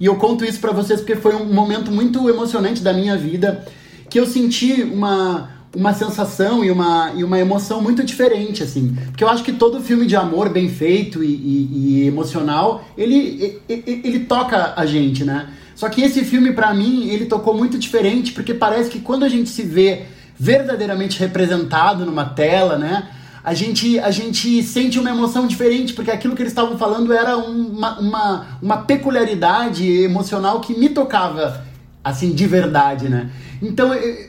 [0.00, 3.66] E eu conto isso para vocês porque foi um momento muito emocionante da minha vida.
[4.08, 8.96] Que eu senti uma uma sensação e uma, e uma emoção muito diferente, assim.
[9.06, 13.60] Porque eu acho que todo filme de amor bem feito e, e, e emocional, ele,
[13.68, 15.48] ele, ele, toca a gente, né?
[15.74, 19.28] Só que esse filme, para mim, ele tocou muito diferente, porque parece que quando a
[19.28, 20.06] gente se vê
[20.38, 23.08] verdadeiramente representado numa tela, né?
[23.44, 27.36] A gente, a gente sente uma emoção diferente, porque aquilo que eles estavam falando era
[27.36, 31.64] uma, uma, uma peculiaridade emocional que me tocava,
[32.02, 33.30] assim, de verdade, né?
[33.62, 34.27] Então, eu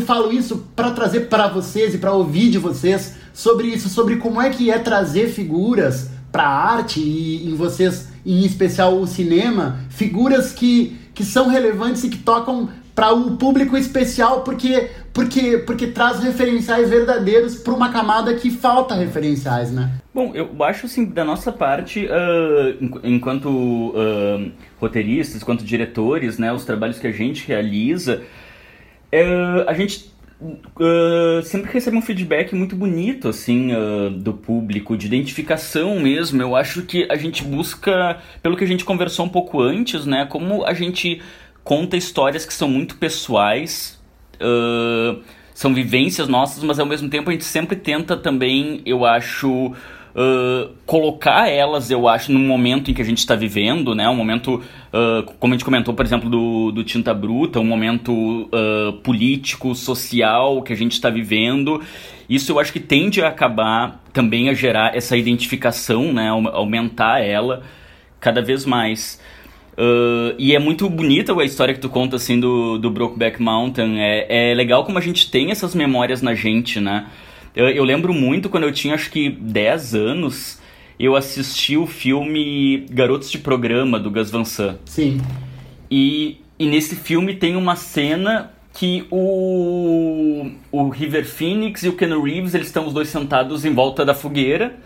[0.00, 4.40] falo isso para trazer para vocês e para ouvir de vocês sobre isso, sobre como
[4.40, 10.52] é que é trazer figuras para arte e em vocês, em especial o cinema, figuras
[10.52, 16.20] que, que são relevantes e que tocam para um público especial porque porque porque traz
[16.20, 19.90] referenciais verdadeiros para uma camada que falta referenciais, né?
[20.12, 26.64] Bom, eu acho assim da nossa parte, uh, enquanto uh, roteiristas, enquanto diretores, né, os
[26.64, 28.22] trabalhos que a gente realiza
[29.12, 35.06] é, a gente uh, sempre recebe um feedback muito bonito, assim, uh, do público, de
[35.06, 36.40] identificação mesmo.
[36.40, 40.26] Eu acho que a gente busca, pelo que a gente conversou um pouco antes, né,
[40.28, 41.20] como a gente
[41.62, 44.00] conta histórias que são muito pessoais,
[44.36, 45.20] uh,
[45.52, 49.74] são vivências nossas, mas ao mesmo tempo a gente sempre tenta também, eu acho
[50.14, 54.08] uh, colocar elas, eu acho, no momento em que a gente está vivendo, né?
[54.08, 58.12] Um momento, uh, como a gente comentou, por exemplo, do, do Tinta Bruta, um momento
[58.12, 61.82] uh, político, social que a gente está vivendo.
[62.28, 66.28] Isso eu acho que tende a acabar também a gerar essa identificação, né?
[66.28, 67.62] Aumentar ela
[68.20, 69.20] cada vez mais.
[69.72, 73.98] Uh, e é muito bonita a história que tu conta, assim, do, do Brokeback Mountain.
[73.98, 77.06] É, é legal como a gente tem essas memórias na gente, né?
[77.54, 80.60] Eu, eu lembro muito quando eu tinha acho que 10 anos,
[80.98, 84.78] eu assisti o filme Garotos de Programa do Gus Van Sant.
[84.84, 85.20] Sim.
[85.90, 92.20] E, e nesse filme tem uma cena que o, o River Phoenix e o Ken
[92.22, 94.76] Reeves eles estão os dois sentados em volta da fogueira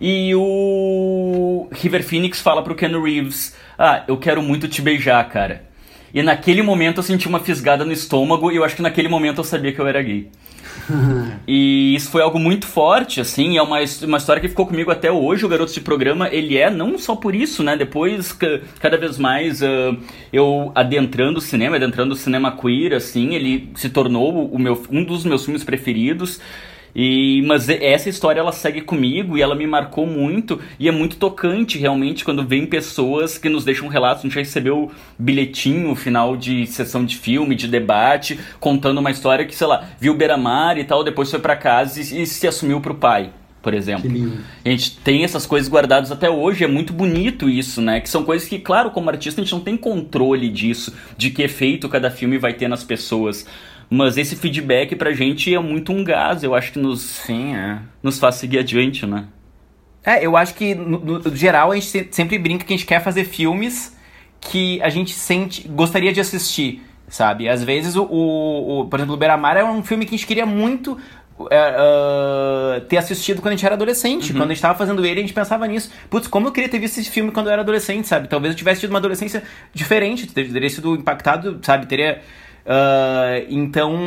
[0.00, 5.69] e o River Phoenix fala pro Ken Reeves ah eu quero muito te beijar cara
[6.12, 9.38] E naquele momento eu senti uma fisgada no estômago e eu acho que naquele momento
[9.38, 10.28] eu sabia que eu era gay.
[11.46, 15.10] e isso foi algo muito forte, assim, é uma, uma história que ficou comigo até
[15.10, 15.44] hoje.
[15.44, 17.76] O Garoto de Programa, ele é não só por isso, né?
[17.76, 18.36] Depois,
[18.80, 19.96] cada vez mais, uh,
[20.32, 25.04] eu adentrando o cinema, adentrando o cinema queer, assim, ele se tornou o meu, um
[25.04, 26.40] dos meus filmes preferidos.
[26.94, 31.16] E, mas essa história ela segue comigo e ela me marcou muito e é muito
[31.16, 34.20] tocante realmente quando vem pessoas que nos deixam relatos.
[34.20, 39.44] A gente já recebeu bilhetinho final de sessão de filme, de debate, contando uma história
[39.44, 42.80] que, sei lá, viu Beira-Mar e tal, depois foi para casa e, e se assumiu
[42.80, 43.30] pro pai
[43.62, 44.10] por exemplo.
[44.64, 48.00] A gente tem essas coisas guardadas até hoje, é muito bonito isso, né?
[48.00, 51.42] Que são coisas que, claro, como artista a gente não tem controle disso, de que
[51.42, 53.46] efeito cada filme vai ter nas pessoas.
[53.90, 57.80] Mas esse feedback pra gente é muito um gás, eu acho que nos, Sim, é.
[58.00, 59.24] nos faz seguir adiante, né?
[60.04, 63.02] É, eu acho que, no, no, geral, a gente sempre brinca que a gente quer
[63.02, 63.98] fazer filmes
[64.40, 67.48] que a gente sente, gostaria de assistir, sabe?
[67.48, 70.26] Às vezes, o, o, o por exemplo, o Beira-Mar é um filme que a gente
[70.26, 70.96] queria muito
[71.38, 74.32] uh, ter assistido quando a gente era adolescente.
[74.32, 74.38] Uhum.
[74.38, 75.90] Quando a gente tava fazendo ele, a gente pensava nisso.
[76.08, 78.28] Putz, como eu queria ter visto esse filme quando eu era adolescente, sabe?
[78.28, 81.86] Talvez eu tivesse tido uma adolescência diferente, teria sido impactado, sabe?
[81.86, 82.22] Teria
[82.64, 83.98] Uh, então,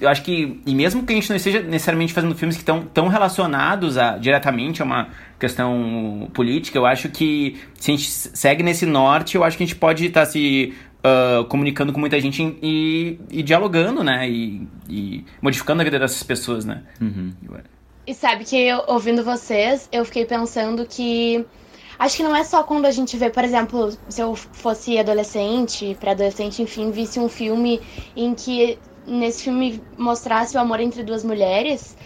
[0.00, 2.82] eu acho que, e mesmo que a gente não esteja necessariamente fazendo filmes que estão
[2.82, 8.62] tão relacionados a, diretamente a uma questão política, eu acho que se a gente segue
[8.62, 12.20] nesse norte, eu acho que a gente pode estar tá se uh, comunicando com muita
[12.20, 14.28] gente e, e dialogando, né?
[14.28, 16.82] E, e, modificando a vida dessas pessoas, né?
[17.00, 17.32] Uhum.
[18.06, 21.44] E sabe que eu, ouvindo vocês, eu fiquei pensando que
[21.98, 25.96] Acho que não é só quando a gente vê, por exemplo, se eu fosse adolescente,
[25.98, 27.80] pré-adolescente, enfim, visse um filme
[28.14, 31.96] em que nesse filme mostrasse o amor entre duas mulheres,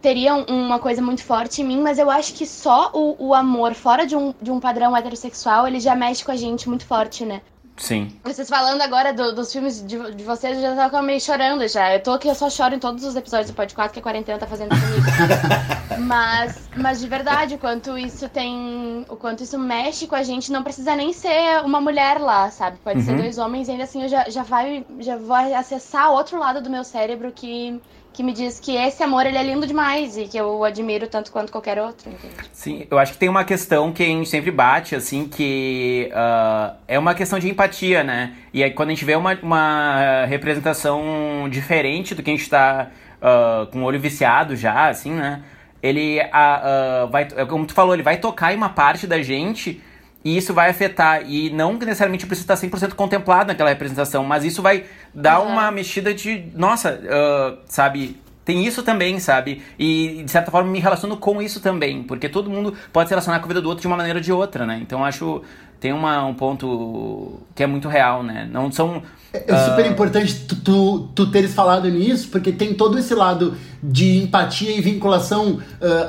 [0.00, 3.74] teria uma coisa muito forte em mim, mas eu acho que só o, o amor
[3.74, 7.24] fora de um, de um padrão heterossexual, ele já mexe com a gente muito forte,
[7.24, 7.42] né?
[7.78, 8.12] Sim.
[8.24, 11.94] Vocês falando agora do, dos filmes de, de vocês, eu já tava meio chorando já.
[11.94, 14.38] Eu tô aqui, eu só choro em todos os episódios do podcast que a quarentena
[14.38, 15.06] tá fazendo comigo.
[16.04, 19.06] mas, mas de verdade, o quanto isso tem.
[19.08, 22.78] O quanto isso mexe com a gente, não precisa nem ser uma mulher lá, sabe?
[22.82, 23.04] Pode uhum.
[23.04, 26.60] ser dois homens, e ainda assim eu já, já, vai, já vou acessar outro lado
[26.60, 27.80] do meu cérebro que
[28.12, 31.30] que me diz que esse amor ele é lindo demais e que eu admiro tanto
[31.30, 32.10] quanto qualquer outro.
[32.10, 32.34] Entende?
[32.52, 36.76] Sim, eu acho que tem uma questão que a gente sempre bate, assim, que uh,
[36.88, 38.34] é uma questão de empatia, né?
[38.52, 42.90] E aí quando a gente vê uma, uma representação diferente do que a gente está
[43.22, 45.42] uh, com o olho viciado já, assim, né?
[45.82, 49.80] Ele uh, vai, como tu falou, ele vai tocar em uma parte da gente
[50.28, 54.60] e isso vai afetar, e não necessariamente precisa estar 100% contemplado naquela representação, mas isso
[54.60, 55.52] vai dar uhum.
[55.52, 59.62] uma mexida de, nossa, uh, sabe, tem isso também, sabe?
[59.78, 63.38] E de certa forma me relaciono com isso também, porque todo mundo pode se relacionar
[63.38, 64.78] com a vida do outro de uma maneira ou de outra, né?
[64.82, 65.42] Então acho
[65.80, 68.48] tem uma, um ponto que é muito real, né?
[68.50, 69.02] Não são.
[69.30, 74.16] É, super importante tu, tu, tu, teres falado nisso, porque tem todo esse lado de
[74.22, 75.60] empatia e vinculação uh,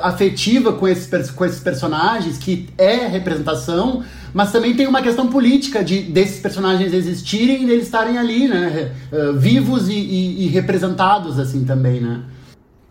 [0.02, 4.02] afetiva com esses, com esses personagens, que é representação,
[4.32, 8.92] mas também tem uma questão política de desses personagens existirem e deles estarem ali, né?
[9.12, 12.22] Uh, vivos e, e, e, representados, assim, também, né?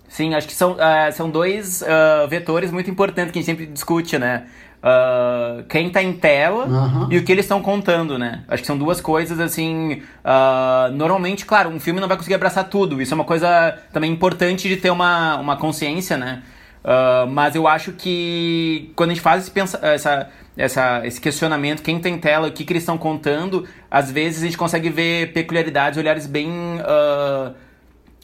[0.10, 0.76] Sim, acho que são,
[1.14, 1.84] são dois
[2.30, 4.48] vetores muito importantes que a gente sempre discute, né?
[4.80, 7.08] uh, quem tá em tela uhum.
[7.12, 8.44] e o que eles estão contando, né?
[8.48, 10.02] Acho que são duas coisas assim.
[10.24, 13.02] Uh, normalmente, claro, um filme não vai conseguir abraçar tudo.
[13.02, 16.42] Isso é uma coisa também importante de ter uma, uma consciência, né?
[16.84, 21.84] Uh, mas eu acho que quando a gente faz esse, pensa, essa, essa, esse questionamento,
[21.84, 25.34] quem tem tela, o que, que eles estão contando, às vezes a gente consegue ver
[25.34, 26.50] peculiaridades, olhares bem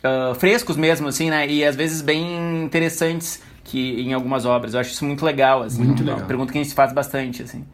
[0.05, 1.47] uh, uh, frescos mesmo, assim, né?
[1.47, 4.73] E às vezes bem interessantes que em algumas obras.
[4.73, 5.83] Eu acho isso muito legal, assim.
[5.83, 6.27] Muito uma, legal.
[6.27, 7.65] pergunta que a gente faz bastante, assim.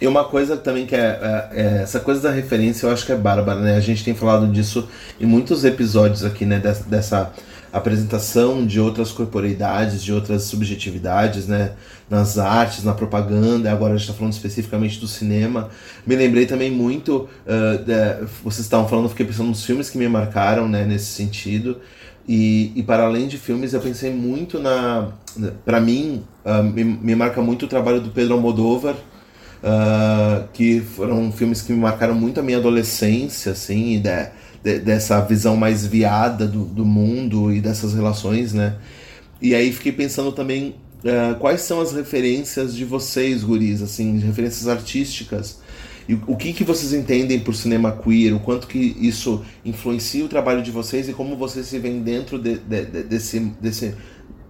[0.00, 3.12] E uma coisa também que é, é, é, essa coisa da referência eu acho que
[3.12, 3.76] é bárbara, né?
[3.76, 4.88] A gente tem falado disso
[5.20, 6.58] em muitos episódios aqui, né?
[6.58, 7.32] Dessa, dessa
[7.74, 11.72] apresentação de outras corporeidades, de outras subjetividades, né?
[12.08, 15.70] Nas artes, na propaganda, agora a gente está falando especificamente do cinema.
[16.06, 20.06] Me lembrei também muito, uh, de, vocês estavam falando, fiquei pensando nos filmes que me
[20.08, 20.84] marcaram, né?
[20.84, 21.80] Nesse sentido.
[22.28, 25.08] E, e para além de filmes, eu pensei muito na.
[25.64, 31.32] Para mim, uh, me, me, marca muito o trabalho do Pedro Almodóvar, uh, que foram
[31.32, 34.28] filmes que me marcaram muito a minha adolescência, assim, de,
[34.64, 38.76] de, dessa visão mais viada do, do mundo e dessas relações, né?
[39.40, 40.74] E aí fiquei pensando também
[41.04, 45.62] uh, quais são as referências de vocês, guris, assim, referências artísticas
[46.08, 48.34] e o que, que vocês entendem por cinema queer?
[48.34, 52.38] O quanto que isso influencia o trabalho de vocês e como vocês se veem dentro
[52.38, 53.94] de, de, de, desse, desse.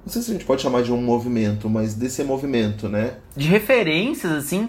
[0.04, 3.14] Não sei se a gente pode chamar de um movimento, mas desse movimento, né?
[3.36, 4.68] De referências, assim,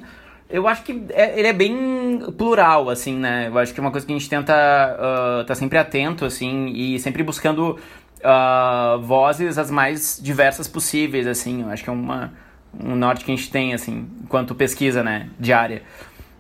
[0.50, 3.48] eu acho que é, ele é bem plural, assim, né?
[3.48, 6.68] Eu acho que é uma coisa que a gente tenta uh, tá sempre atento, assim,
[6.70, 7.80] e sempre buscando
[8.22, 11.64] uh, vozes as mais diversas possíveis, assim.
[11.64, 12.34] Eu acho que é uma,
[12.80, 15.82] um norte que a gente tem, assim, enquanto pesquisa, né, diária.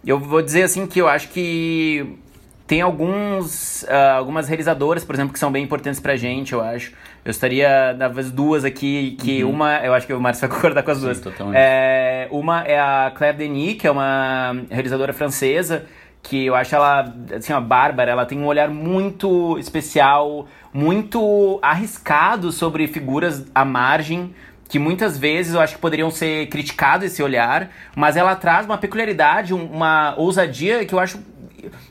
[0.05, 2.19] Eu vou dizer, assim, que eu acho que
[2.67, 6.91] tem alguns, uh, algumas realizadoras, por exemplo, que são bem importantes pra gente, eu acho.
[7.23, 9.51] Eu estaria, talvez, duas aqui, que uhum.
[9.51, 11.17] uma, eu acho que o Márcio vai concordar com as duas.
[11.17, 11.31] Sim.
[11.53, 15.85] É, uma é a Claire Denis, que é uma realizadora francesa,
[16.23, 22.51] que eu acho ela, assim, uma bárbara, ela tem um olhar muito especial, muito arriscado
[22.51, 24.33] sobre figuras à margem,
[24.67, 28.77] que muitas vezes eu acho que poderiam ser criticados esse olhar, mas ela traz uma
[28.77, 31.19] peculiaridade, uma ousadia que eu acho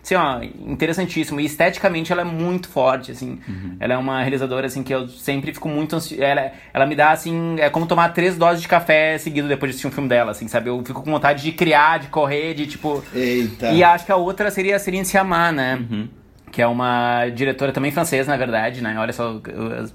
[0.02, 1.40] assim, ó, interessantíssimo.
[1.40, 3.38] E esteticamente ela é muito forte, assim.
[3.48, 3.76] Uhum.
[3.80, 6.22] Ela é uma realizadora, assim, que eu sempre fico muito ansioso.
[6.22, 9.74] Ela, ela me dá, assim, é como tomar três doses de café seguido depois de
[9.74, 10.68] assistir um filme dela, assim, sabe?
[10.68, 13.02] Eu fico com vontade de criar, de correr, de, tipo...
[13.14, 13.70] Eita!
[13.72, 15.74] E acho que a outra seria a Celine Sciamma, né?
[15.90, 16.08] Uhum
[16.54, 18.94] que é uma diretora também francesa, na verdade, né?
[18.96, 19.40] Olha só,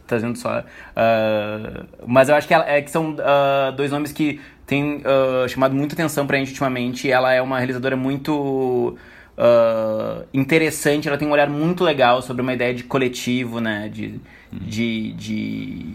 [0.05, 0.59] trazendo só.
[0.59, 5.47] Uh, mas eu acho que, ela, é, que são uh, dois nomes que têm uh,
[5.47, 7.09] chamado muita atenção pra gente ultimamente.
[7.09, 8.97] Ela é uma realizadora muito
[9.39, 13.89] uh, interessante, ela tem um olhar muito legal sobre uma ideia de coletivo, né?
[13.89, 14.19] De,
[14.51, 14.59] uhum.
[14.59, 15.85] de, de,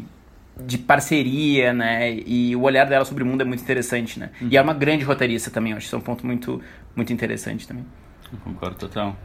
[0.65, 2.17] de, parceria, né?
[2.27, 4.31] E o olhar dela sobre o mundo é muito interessante, né?
[4.41, 4.49] Uhum.
[4.51, 6.61] E é uma grande roteirista também, eu acho isso é um ponto muito,
[6.97, 7.85] muito interessante também.
[8.33, 9.17] Eu concordo total.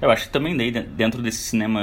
[0.00, 1.80] Eu acho que também daí, dentro desse cinema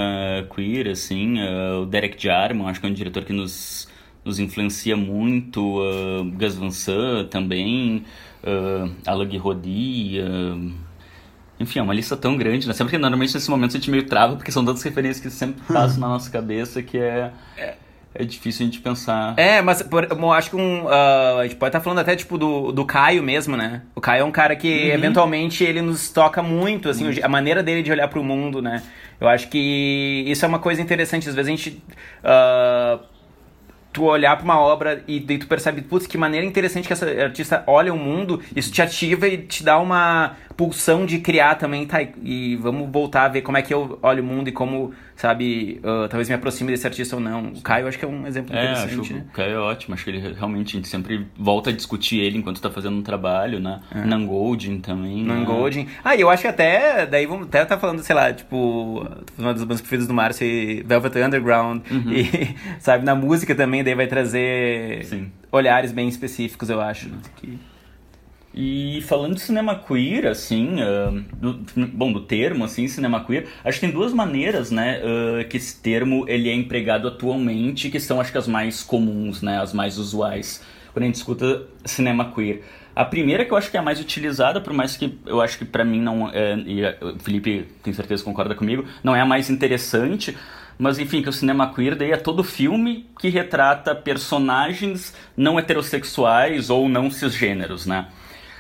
[0.54, 3.88] queer, assim, uh, o Derek Jarman, acho que é um diretor que nos,
[4.26, 8.04] nos influencia muito, uh, Gus Van Sant também,
[8.44, 10.89] uh, Alain Rodi, uh,
[11.60, 12.74] enfim, é uma lista tão grande, né?
[12.74, 15.62] Sempre que normalmente nesse momento a gente meio trava, porque são tantas referências que sempre
[15.72, 17.76] passam na nossa cabeça que é, é,
[18.16, 19.34] é difícil a gente pensar.
[19.38, 20.86] É, mas por, eu acho que um.
[20.86, 23.82] Uh, a gente pode estar tá falando até tipo do, do Caio mesmo, né?
[23.94, 24.94] O Caio é um cara que uhum.
[24.94, 27.16] eventualmente ele nos toca muito, assim, uhum.
[27.22, 28.82] a maneira dele de olhar para o mundo, né?
[29.20, 31.28] Eu acho que isso é uma coisa interessante.
[31.28, 31.84] Às vezes a gente.
[32.24, 33.20] Uh,
[33.92, 37.10] tu olhar para uma obra e daí tu percebe, putz, que maneira interessante que essa
[37.10, 41.86] artista olha o mundo, isso te ativa e te dá uma pulsão de criar também,
[41.86, 42.02] tá?
[42.22, 45.80] E vamos voltar a ver como é que eu olho o mundo e como, sabe,
[45.80, 47.54] uh, talvez me aproxime desse artista ou não.
[47.54, 49.26] O Caio acho que é um exemplo é, interessante, acho né?
[49.30, 52.38] O Caio é ótimo, acho que ele realmente, a gente sempre volta a discutir ele
[52.38, 53.80] enquanto tá fazendo um trabalho, né?
[53.90, 54.04] É.
[54.04, 55.24] Nangoldin também.
[55.24, 55.34] Né?
[55.34, 55.86] Nangoldin.
[55.86, 55.92] Né?
[56.04, 59.54] Ah, e eu acho que até, daí vamos até tá falando, sei lá, tipo, uma
[59.54, 60.46] das bandas preferidas do Márcio,
[60.86, 62.12] Velvet Underground, uhum.
[62.12, 65.32] e, sabe, na música também, daí vai trazer Sim.
[65.54, 67.08] olhares bem específicos, eu acho.
[67.08, 67.18] Né?
[67.38, 67.58] Que...
[68.54, 73.80] E falando de cinema queer, assim, uh, do, bom, do termo, assim, cinema queer, acho
[73.80, 78.20] que tem duas maneiras, né, uh, que esse termo ele é empregado atualmente, que são,
[78.20, 82.64] acho que as mais comuns, né, as mais usuais, quando a gente escuta cinema queer.
[82.96, 85.58] A primeira que eu acho que é a mais utilizada, por mais que eu acho
[85.58, 89.26] que para mim não, é, e o Felipe tem certeza concorda comigo, não é a
[89.26, 90.36] mais interessante,
[90.78, 96.70] mas enfim, que o cinema queer daí é todo filme que retrata personagens não heterossexuais
[96.70, 98.08] ou não cisgêneros, né?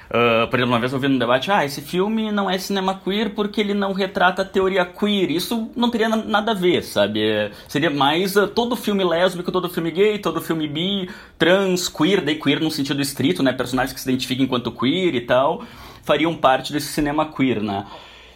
[0.10, 3.30] Uh, por exemplo, uma vez eu vi debate, ah, esse filme não é cinema queer
[3.36, 5.30] porque ele não retrata a teoria queer.
[5.30, 7.22] Isso não teria nada a ver, sabe?
[7.22, 12.22] É, seria mais uh, todo filme lésbico, todo filme gay, todo filme bi, trans, queer,
[12.22, 13.54] daí queer no sentido estrito, né?
[13.54, 15.63] Personagens que se identificam enquanto queer e tal,
[16.04, 17.86] fariam parte desse cinema queer, né?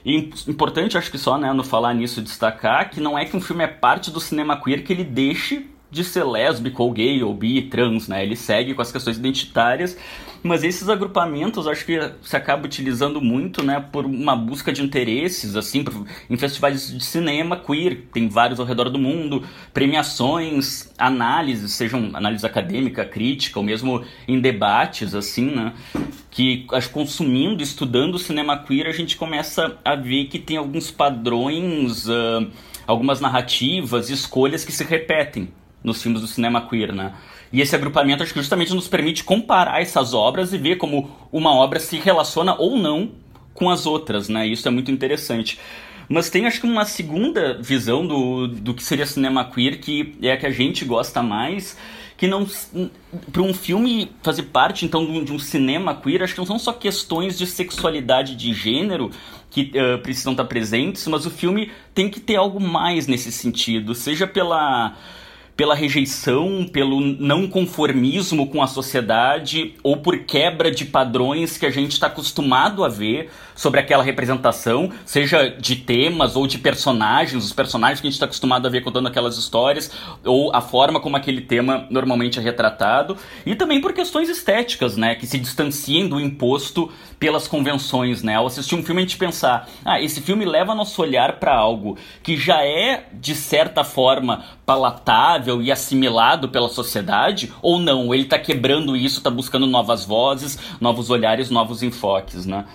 [0.06, 3.42] E importante, acho que só, né, no falar nisso, destacar que não é que um
[3.42, 7.34] filme é parte do cinema queer que ele deixe de ser lésbico ou gay ou
[7.34, 8.24] bi, trans, né?
[8.24, 9.96] Ele segue com as questões identitárias.
[10.44, 15.56] Mas esses agrupamentos acho que se acaba utilizando muito, né, por uma busca de interesses,
[15.56, 15.86] assim,
[16.30, 19.42] em festivais de cinema queer, tem vários ao redor do mundo,
[19.74, 25.72] premiações, análises, sejam análise acadêmica, crítica, ou mesmo em debates, assim, né,
[26.30, 30.92] que acho consumindo, estudando o cinema queer, a gente começa a ver que tem alguns
[30.92, 32.46] padrões, uh,
[32.86, 35.48] algumas narrativas, escolhas que se repetem
[35.84, 37.14] nos filmes do cinema queer, né?
[37.52, 41.54] E esse agrupamento acho que justamente nos permite comparar essas obras e ver como uma
[41.54, 43.12] obra se relaciona ou não
[43.54, 44.48] com as outras, né?
[44.48, 45.60] Isso é muito interessante.
[46.10, 50.32] Mas tem acho que uma segunda visão do, do que seria cinema queer, que é
[50.32, 51.78] a que a gente gosta mais,
[52.18, 52.48] que não
[53.32, 56.74] para um filme fazer parte então de um cinema queer, acho que não são só
[56.74, 59.12] questões de sexualidade de gênero
[59.50, 63.94] que uh, precisam estar presentes, mas o filme tem que ter algo mais nesse sentido,
[63.94, 64.96] seja pela
[65.56, 71.72] pela rejeição, pelo não conformismo com a sociedade ou por quebra de padrões que a
[71.72, 77.54] gente está acostumado a ver sobre aquela representação, seja de temas ou de personagens, os
[77.54, 79.92] personagens que a gente está acostumado a ver contando aquelas histórias,
[80.24, 85.16] ou a forma como aquele tema normalmente é retratado, e também por questões estéticas, né,
[85.16, 88.36] que se distanciem do imposto pelas convenções, né?
[88.36, 91.98] Ao assistir um filme a gente pensar, ah, esse filme leva nosso olhar para algo
[92.22, 98.14] que já é de certa forma palatável e assimilado pela sociedade, ou não?
[98.14, 102.66] Ele está quebrando isso, está buscando novas vozes, novos olhares, novos enfoques, né?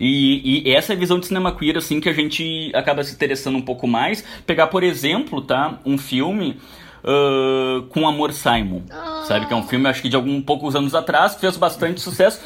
[0.00, 3.12] E, e, essa é a visão de cinema queer, assim, que a gente acaba se
[3.12, 4.24] interessando um pouco mais.
[4.46, 6.56] Pegar, por exemplo, tá, um filme
[7.02, 9.24] uh, com Amor Simon, ah.
[9.26, 9.46] sabe?
[9.46, 12.40] Que é um filme, acho que de alguns poucos anos atrás, fez bastante sucesso.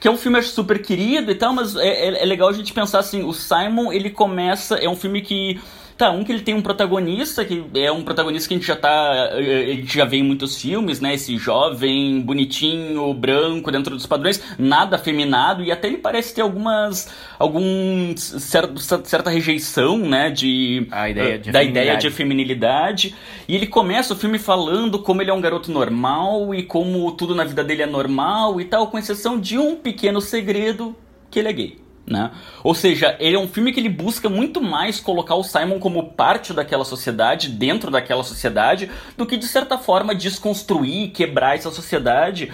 [0.00, 2.52] Que é um filme, acho, super querido e tal, mas é, é, é legal a
[2.52, 5.60] gente pensar assim, o Simon, ele começa, é um filme que
[5.98, 8.76] Tá, um que ele tem um protagonista, que é um protagonista que a gente já
[8.76, 9.30] tá.
[9.34, 11.14] A gente já vê em muitos filmes, né?
[11.14, 17.12] Esse jovem, bonitinho, branco, dentro dos padrões, nada afeminado, e até ele parece ter algumas.
[17.36, 18.16] algum.
[18.16, 20.30] certa, certa rejeição, né?
[20.30, 20.86] De.
[20.92, 23.16] A ideia de da ideia de feminilidade.
[23.48, 27.34] E ele começa o filme falando como ele é um garoto normal e como tudo
[27.34, 30.94] na vida dele é normal e tal, com exceção de um pequeno segredo
[31.28, 32.30] que ele é gay né?
[32.62, 36.10] Ou seja, ele é um filme que ele busca muito mais colocar o Simon como
[36.10, 42.50] parte daquela sociedade, dentro daquela sociedade, do que de certa forma desconstruir, quebrar essa sociedade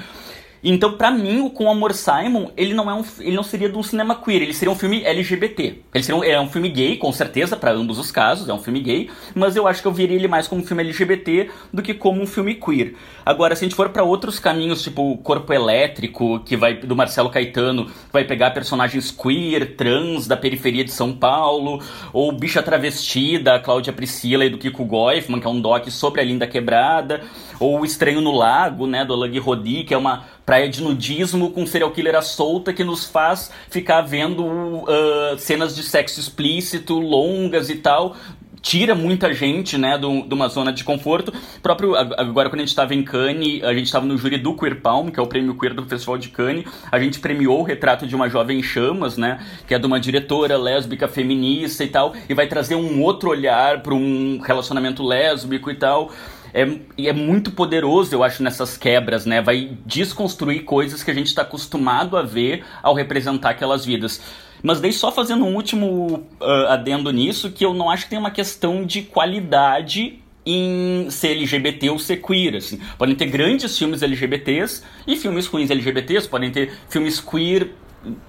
[0.73, 3.77] então, para mim, o Com Amor Simon, ele não é um, ele não seria de
[3.77, 5.81] um cinema queer, ele seria um filme LGBT.
[5.93, 8.59] Ele seria um, é um filme gay, com certeza, para ambos os casos, é um
[8.59, 11.83] filme gay, mas eu acho que eu veria ele mais como um filme LGBT do
[11.83, 12.95] que como um filme queer.
[13.27, 17.29] Agora, se a gente for para outros caminhos, tipo Corpo Elétrico, que vai do Marcelo
[17.29, 23.93] Caetano, vai pegar personagens queer, trans da periferia de São Paulo, ou Bicha Travestida, Cláudia
[23.93, 27.23] Priscila e do Kiko Goifman, que é um doc sobre a Linda Quebrada,
[27.61, 30.25] ou O Estranho no Lago, né, do Alang Rodi, que é uma
[30.55, 35.75] praia de nudismo com serial killer à solta que nos faz ficar vendo uh, cenas
[35.75, 38.15] de sexo explícito, longas e tal,
[38.63, 41.33] tira muita gente, né, de uma zona de conforto.
[41.61, 44.81] Próprio agora quando a gente estava em Cannes, a gente estava no júri do Queer
[44.81, 46.65] Palm, que é o prêmio queer do Festival de Cannes.
[46.93, 50.57] A gente premiou o retrato de uma jovem chamas, né, que é de uma diretora
[50.57, 55.75] lésbica feminista e tal, e vai trazer um outro olhar para um relacionamento lésbico e
[55.75, 56.13] tal
[56.55, 59.43] é, é muito poderoso, eu acho, nessas quebras, né?
[59.43, 64.21] Vai desconstruir coisas que a gente está acostumado a ver ao representar aquelas vidas.
[64.63, 68.19] Mas daí só fazendo um último uh, adendo nisso, que eu não acho que tem
[68.19, 72.81] uma questão de qualidade em ser LGBT ou ser queer, assim.
[72.97, 77.73] Podem ter grandes filmes LGBTs e filmes ruins LGBTs, podem ter filmes queer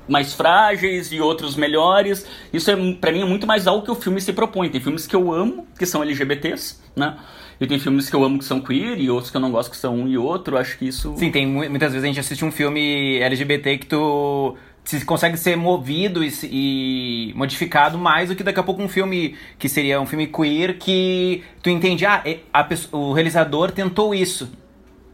[0.07, 2.26] mais frágeis e outros melhores.
[2.51, 4.69] Isso é para mim é muito mais algo que o filme se propõe.
[4.69, 7.17] Tem filmes que eu amo que são LGBTs, né?
[7.59, 9.71] E tem filmes que eu amo que são queer e outros que eu não gosto
[9.71, 10.57] que são um e outro.
[10.57, 11.15] Acho que isso.
[11.17, 15.55] Sim, tem muitas vezes a gente assiste um filme LGBT que tu se consegue ser
[15.55, 20.05] movido e, e, modificado mais do que daqui a pouco um filme que seria um
[20.05, 24.51] filme queer que tu entende, ah, a, o realizador tentou isso,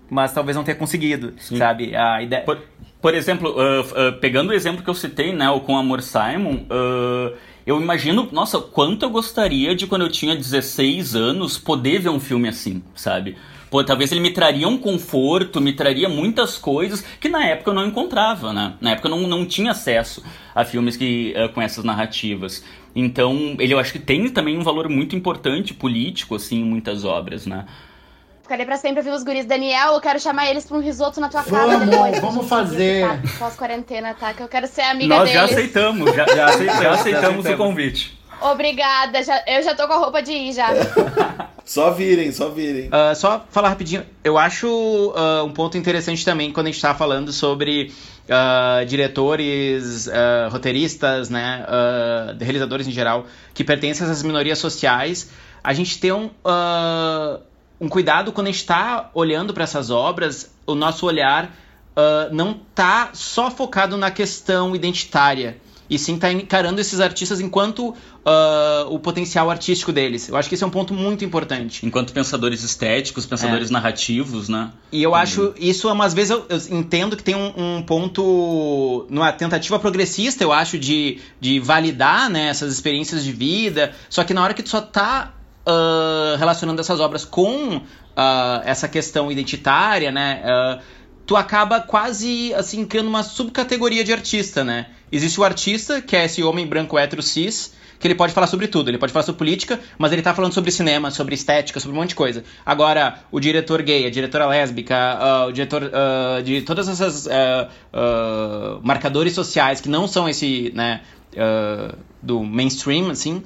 [0.10, 1.58] mas talvez não tenha conseguido, Sim.
[1.58, 1.96] sabe?
[1.96, 2.44] A ideia...
[2.44, 2.60] Por,
[3.02, 6.66] por exemplo, uh, uh, pegando o exemplo que eu citei, né, o Com Amor Simon,
[6.70, 7.36] uh,
[7.66, 12.20] eu imagino, nossa, quanto eu gostaria de quando eu tinha 16 anos poder ver um
[12.20, 13.36] filme assim, sabe?
[13.70, 17.74] Pô, talvez ele me traria um conforto, me traria muitas coisas que na época eu
[17.74, 18.74] não encontrava, né?
[18.82, 20.22] Na época eu não, não tinha acesso
[20.54, 22.66] a filmes que, uh, com essas narrativas.
[22.94, 27.06] Então, ele eu acho que tem também um valor muito importante político, assim, em muitas
[27.06, 27.66] obras, né?
[28.52, 29.46] Ficarei pra sempre ouvir os guris.
[29.46, 32.20] Daniel, eu quero chamar eles pra um risoto na tua vamos, casa depois.
[32.20, 33.08] Vamos fazer.
[33.40, 34.34] Pós-quarentena, tá?
[34.34, 35.34] Que eu quero ser amiga Nós deles.
[35.34, 38.20] já aceitamos, já, já, aceitamos, já aceitamos o convite.
[38.42, 40.68] Obrigada, já, eu já tô com a roupa de ir já.
[41.64, 42.88] só virem, só virem.
[42.90, 46.94] Uh, só falar rapidinho, eu acho uh, um ponto interessante também quando a gente tá
[46.94, 47.94] falando sobre
[48.28, 50.10] uh, diretores,
[50.52, 51.66] roteiristas, né,
[52.38, 55.30] realizadores em geral, que pertencem a essas minorias sociais,
[55.64, 56.30] a gente tem um
[57.82, 62.52] um cuidado quando a gente está olhando para essas obras, o nosso olhar uh, não
[62.52, 65.58] está só focado na questão identitária,
[65.90, 67.96] e sim está encarando esses artistas enquanto uh,
[68.90, 70.30] o potencial artístico deles.
[70.30, 71.86] Eu acho que esse é um ponto muito importante.
[71.86, 73.74] Enquanto pensadores estéticos, pensadores é.
[73.74, 74.72] narrativos, né?
[74.92, 79.34] E eu acho isso, umas vezes eu, eu entendo que tem um, um, ponto, numa
[79.34, 84.44] tentativa progressista, eu acho, de, de validar né, essas experiências de vida, só que na
[84.44, 85.34] hora que tu só tá
[85.66, 87.82] uh, relacionando essas obras com uh,
[88.66, 90.42] essa questão identitária, né?
[90.44, 90.82] Uh,
[91.26, 94.88] tu acaba quase assim criando uma subcategoria de artista, né?
[95.12, 98.68] Existe o artista, que é esse homem branco hétero cis, que ele pode falar sobre
[98.68, 98.90] tudo.
[98.90, 102.00] Ele pode falar sobre política, mas ele tá falando sobre cinema, sobre estética, sobre um
[102.00, 102.44] monte de coisa.
[102.66, 104.96] Agora, o diretor gay, a diretora lésbica,
[105.46, 111.02] uh, o diretor uh, de todas essas uh, marcadores sociais que não são esse, né,
[112.22, 113.44] do mainstream, assim,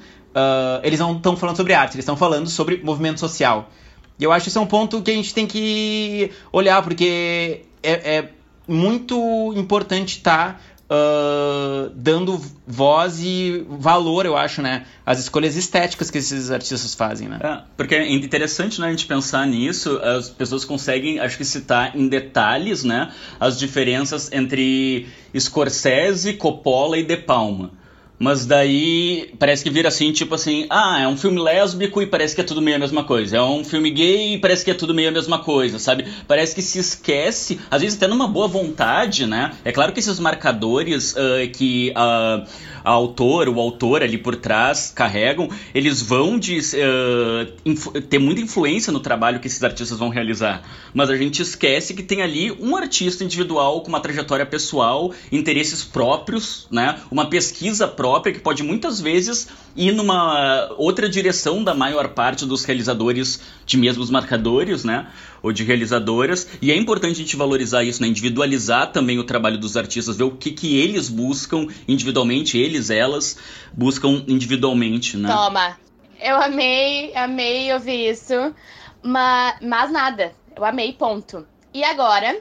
[0.82, 3.70] eles não estão falando sobre arte, eles estão falando sobre movimento social.
[4.18, 7.62] E eu acho que isso é um ponto que a gente tem que olhar, porque
[7.82, 8.28] é, é
[8.66, 10.60] muito importante estar tá,
[10.90, 14.86] uh, dando voz e valor, eu acho, né?
[15.04, 17.38] Às escolhas estéticas que esses artistas fazem, né?
[17.42, 21.96] É, porque é interessante né, a gente pensar nisso, as pessoas conseguem, acho que citar
[21.96, 23.12] em detalhes, né?
[23.38, 25.06] As diferenças entre
[25.38, 27.70] Scorsese, Coppola e De Palma.
[28.18, 32.34] Mas daí parece que vira assim, tipo assim, ah, é um filme lésbico e parece
[32.34, 33.36] que é tudo meio a mesma coisa.
[33.36, 36.06] É um filme gay e parece que é tudo meio a mesma coisa, sabe?
[36.26, 39.52] Parece que se esquece, às vezes até numa boa vontade, né?
[39.64, 42.44] É claro que esses marcadores uh, que a,
[42.86, 48.92] a autor, o autor ali por trás carregam, eles vão de, uh, ter muita influência
[48.92, 50.62] no trabalho que esses artistas vão realizar.
[50.94, 55.82] Mas a gente esquece que tem ali um artista individual com uma trajetória pessoal, interesses
[55.82, 57.00] próprios, né?
[57.10, 62.64] Uma pesquisa própria que pode muitas vezes ir numa outra direção da maior parte dos
[62.64, 65.08] realizadores de mesmos marcadores, né?
[65.42, 66.48] Ou de realizadoras.
[66.60, 68.08] E é importante a gente valorizar isso, né?
[68.08, 73.38] Individualizar também o trabalho dos artistas, ver o que, que eles buscam individualmente, eles, elas,
[73.72, 75.28] buscam individualmente, né?
[75.28, 75.76] Toma!
[76.20, 78.54] Eu amei, amei ouvir isso,
[79.02, 80.32] mas, mas nada.
[80.56, 81.46] Eu amei, ponto.
[81.74, 82.40] E agora,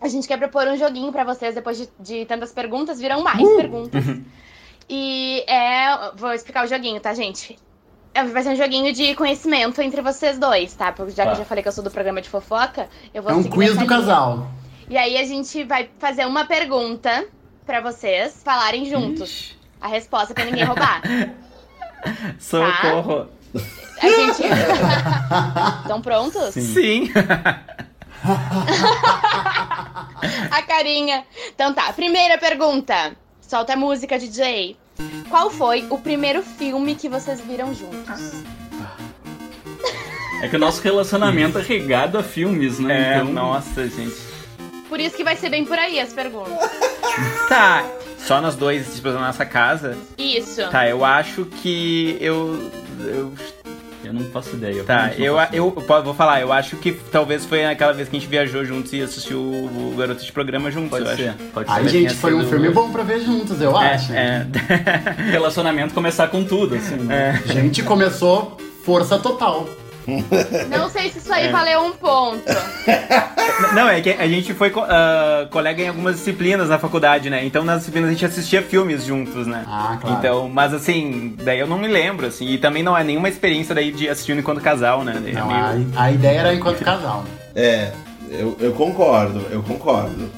[0.00, 3.40] a gente quer propor um joguinho para vocês, depois de, de, tantas perguntas, virão mais
[3.40, 3.56] uh!
[3.56, 4.04] perguntas.
[4.88, 6.12] E é.
[6.16, 7.56] Vou explicar o joguinho, tá, gente?
[8.14, 10.92] É, vai ser um joguinho de conhecimento entre vocês dois, tá?
[10.92, 11.30] Porque já tá.
[11.30, 13.42] que eu já falei que eu sou do programa de fofoca, eu vou É um
[13.42, 13.86] quiz do linha.
[13.86, 14.46] casal.
[14.88, 17.26] E aí a gente vai fazer uma pergunta
[17.66, 19.28] para vocês falarem juntos.
[19.30, 19.56] Ixi.
[19.80, 21.02] A resposta pra ninguém roubar.
[22.38, 23.24] Socorro!
[23.24, 23.30] Tá?
[24.02, 24.42] A gente.
[25.82, 26.54] Estão prontos?
[26.54, 26.60] Sim.
[26.60, 27.12] Sim.
[30.50, 31.24] a carinha.
[31.54, 33.16] Então tá, primeira pergunta.
[33.40, 34.76] Solta a música, DJ.
[35.28, 38.42] Qual foi o primeiro filme que vocês viram juntos?
[40.42, 43.14] É que o nosso relacionamento é regado a filmes, né?
[43.14, 43.32] É, então...
[43.32, 44.16] nossa, gente.
[44.88, 46.70] Por isso que vai ser bem por aí as perguntas.
[47.48, 47.84] Tá,
[48.18, 49.96] só nós dois, tipo, na nossa casa?
[50.18, 50.68] Isso.
[50.70, 52.70] Tá, eu acho que eu.
[52.98, 53.32] Eu
[54.04, 54.82] eu não faço ideia.
[54.84, 58.20] Tá, eu, eu, eu, vou falar, eu acho que talvez foi aquela vez que a
[58.20, 60.90] gente viajou juntos e assistiu o, Garoto de Programa juntos.
[60.90, 61.38] Pode ser, acho.
[61.52, 61.74] pode ser.
[61.74, 64.12] Ai, gente, foi um filme bom pra ver juntos, eu é, acho.
[64.12, 64.46] É.
[65.30, 66.96] Relacionamento começar com tudo, assim.
[66.96, 67.42] Né?
[67.44, 67.52] É.
[67.52, 69.68] Gente, começou força total.
[70.68, 71.50] Não sei se isso aí é.
[71.50, 72.42] valeu um ponto.
[73.74, 77.44] Não, é que a gente foi uh, colega em algumas disciplinas na faculdade, né?
[77.44, 79.64] Então nas disciplinas a gente assistia filmes juntos, né?
[79.66, 80.18] Ah, claro.
[80.18, 82.46] Então, mas assim, daí eu não me lembro, assim.
[82.48, 85.14] E também não é nenhuma experiência daí de assistir enquanto casal, né?
[85.14, 85.88] Não, é meio...
[85.96, 87.24] a, a ideia era enquanto casal.
[87.54, 87.92] É,
[88.30, 90.30] eu, eu concordo, eu concordo.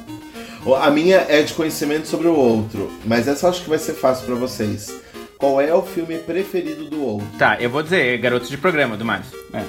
[0.80, 3.94] A minha é de conhecimento sobre o outro, mas essa eu acho que vai ser
[3.94, 4.92] fácil para vocês.
[5.38, 7.26] Qual é o filme preferido do outro?
[7.38, 9.26] Tá, eu vou dizer Garotos de Programa, do mais.
[9.52, 9.64] É, é,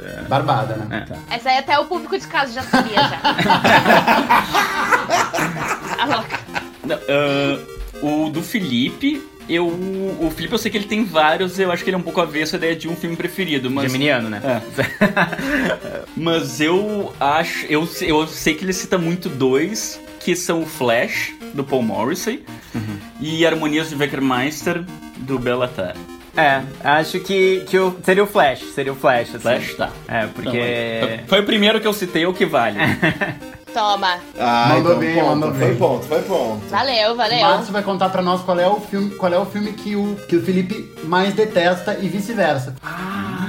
[0.00, 0.22] é.
[0.22, 0.86] Barbada, né?
[0.96, 1.00] É.
[1.00, 1.18] Tá.
[1.30, 3.20] Essa aí até o público de casa já sabia, já.
[8.02, 9.66] uh, o do Felipe, eu.
[9.66, 12.20] O Felipe, eu sei que ele tem vários, eu acho que ele é um pouco
[12.20, 13.70] avesso a ideia de um filme preferido.
[13.70, 14.40] Mas, Geminiano, né?
[14.42, 14.62] É.
[16.16, 17.66] mas eu acho.
[17.66, 22.44] Eu, eu sei que ele cita muito dois, que são o Flash, do Paul Morrissey,
[22.74, 22.98] uhum.
[23.20, 24.84] e Harmonias de Weckermeister,
[25.18, 25.94] do Bellatar.
[26.36, 29.28] É, acho que, que o, seria o Flash, seria o Flash.
[29.28, 29.38] Assim.
[29.38, 29.90] Flash, tá.
[30.08, 30.58] É, porque...
[30.58, 32.78] Então, foi o primeiro que eu citei, o que vale.
[33.72, 34.18] Toma.
[34.38, 35.60] Ah, mandou então, bem, ponto, mandou bem.
[35.60, 36.66] Foi ponto, foi ponto.
[36.68, 37.38] Valeu, valeu.
[37.38, 39.96] O Márcio vai contar pra nós qual é o filme, qual é o filme que
[39.96, 42.76] o, que o Felipe mais detesta e vice-versa.
[42.82, 43.48] Ah.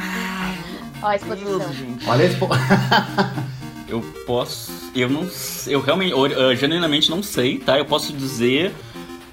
[1.02, 1.62] Ó a exposição.
[2.08, 2.68] Olha a exposição.
[3.88, 4.85] eu posso.
[4.96, 5.28] Eu não.
[5.68, 6.14] Eu realmente.
[6.14, 7.78] Uh, genuinamente não sei, tá?
[7.78, 8.74] Eu posso dizer.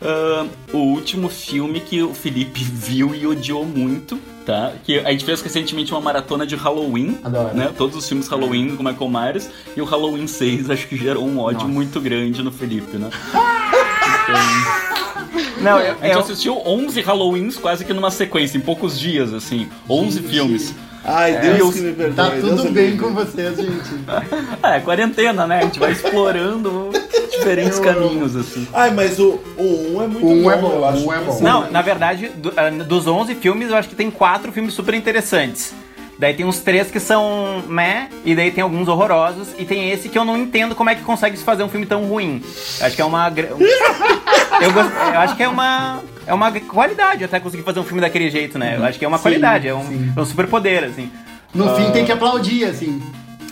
[0.03, 4.73] Uh, o último filme que o Felipe viu e odiou muito, tá?
[4.83, 7.55] Que a gente fez recentemente uma maratona de Halloween, Adoro.
[7.55, 7.73] né?
[7.79, 9.49] Todos os filmes Halloween com Michael Myers.
[9.77, 11.73] E o Halloween 6 acho que gerou um ódio Nossa.
[11.73, 13.11] muito grande no Felipe, né?
[14.23, 14.83] Então...
[15.63, 16.21] Não, eu, a gente eu...
[16.21, 19.69] assistiu 11 Halloweens quase que numa sequência, em poucos dias, assim.
[19.89, 20.29] 11 gente.
[20.29, 20.75] filmes.
[21.05, 22.15] Ai, Deus é, que me perdoe.
[22.15, 23.91] Tá tudo Deus bem com vocês, gente.
[24.63, 25.59] é, quarentena, né?
[25.59, 26.91] A gente vai explorando
[27.31, 27.85] diferentes eu...
[27.85, 28.69] caminhos, assim.
[28.73, 29.63] Ai, mas o 1
[29.97, 31.07] um é muito um bom, é bom, eu acho.
[31.07, 31.41] Um é bom.
[31.41, 34.95] Não, na verdade, do, uh, dos 11 filmes, eu acho que tem quatro filmes super
[34.95, 35.75] interessantes.
[36.23, 40.09] Daí tem uns três que são meh, e daí tem alguns horrorosos, e tem esse
[40.09, 42.41] que eu não entendo como é que consegue se fazer um filme tão ruim.
[42.81, 43.27] Acho que é uma.
[43.37, 46.01] eu, gost- eu acho que é uma.
[46.25, 48.77] É uma qualidade até conseguir fazer um filme daquele jeito, né?
[48.79, 51.11] Eu acho que é uma Sim, qualidade, é um, é um superpoder, assim.
[51.53, 53.03] No fim tem que aplaudir, assim.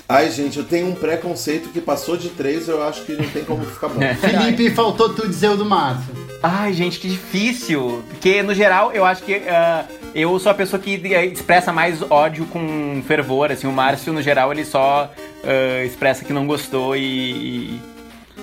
[0.09, 3.43] Ai, gente, eu tenho um preconceito que passou de três, eu acho que não tem
[3.45, 3.99] como ficar bom.
[4.03, 4.14] É.
[4.14, 6.14] Felipe, faltou tu dizer o do Márcio.
[6.41, 8.05] Ai, gente, que difícil.
[8.09, 9.85] Porque, no geral, eu acho que ah,
[10.15, 13.67] eu sou a pessoa que eh, expressa mais ódio com fervor, assim.
[13.67, 15.11] O Márcio, no geral, ele só
[15.45, 17.01] ah, expressa que não gostou e...
[17.03, 17.81] e-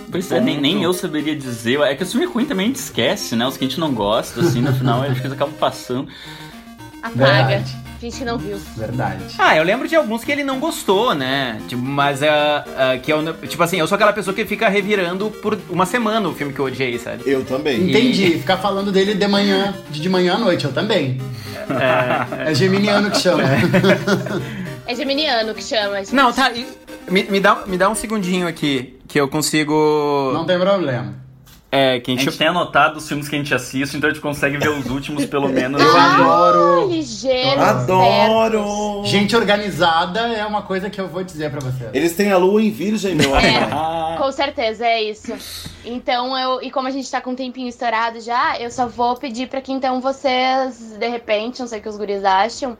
[0.09, 1.81] Pois é, nem, nem eu saberia dizer.
[1.81, 3.45] É que o filme ruim também a gente esquece, né?
[3.45, 6.07] Os que a gente não gosta, assim, no final as coisas acabam passando.
[7.03, 7.45] Apaga.
[7.47, 7.75] Verdade.
[7.99, 8.57] Finge que não viu.
[8.77, 9.23] Verdade.
[9.37, 11.59] Ah, eu lembro de alguns que ele não gostou, né?
[11.67, 15.29] Tipo, mas ah, ah, que eu, tipo assim, eu sou aquela pessoa que fica revirando
[15.29, 17.23] por uma semana o filme que eu odiei, sabe?
[17.25, 17.89] Eu também.
[17.89, 18.37] Entendi.
[18.37, 21.19] Ficar falando dele de manhã, de de manhã à noite, eu também.
[22.45, 23.43] É, geminiano que chama.
[24.85, 26.15] É geminiano que chama, gente.
[26.15, 26.51] Não, tá.
[26.51, 26.65] e-
[27.09, 30.31] Me, me, dá, me dá um segundinho aqui, que eu consigo.
[30.33, 31.13] Não tem problema.
[31.77, 32.25] É, que a A gente.
[32.29, 34.85] gente tem anotado os filmes que a gente assiste, então a gente consegue ver os
[34.89, 35.81] últimos, pelo menos.
[35.81, 36.87] Eu adoro.
[36.89, 37.61] Ligeiro.
[37.61, 39.01] Adoro!
[39.05, 41.89] Gente organizada é uma coisa que eu vou dizer pra você.
[41.93, 43.55] Eles têm a lua em virgem, meu É.
[43.57, 43.69] amor.
[43.73, 45.33] Ah, Com certeza, é isso.
[45.85, 46.61] Então, eu.
[46.61, 49.61] E como a gente tá com um tempinho estourado já, eu só vou pedir pra
[49.61, 52.77] que então vocês, de repente, não sei o que os guris acham,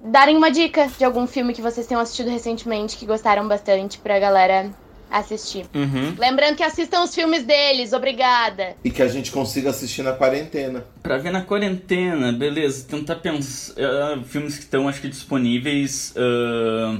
[0.00, 4.18] darem uma dica de algum filme que vocês tenham assistido recentemente que gostaram bastante pra
[4.18, 4.70] galera
[5.12, 5.66] assistir.
[5.74, 6.14] Uhum.
[6.18, 8.74] Lembrando que assistam os filmes deles, obrigada.
[8.82, 10.84] E que a gente consiga assistir na quarentena.
[11.02, 12.86] Pra ver na quarentena, beleza.
[12.88, 13.74] Tentar pensar.
[13.78, 16.98] ah, filmes que estão, acho que, disponíveis ah,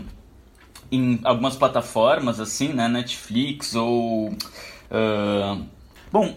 [0.91, 2.87] em algumas plataformas, assim, né?
[2.87, 4.37] Netflix ou.
[4.91, 5.59] ah,
[6.13, 6.37] bom,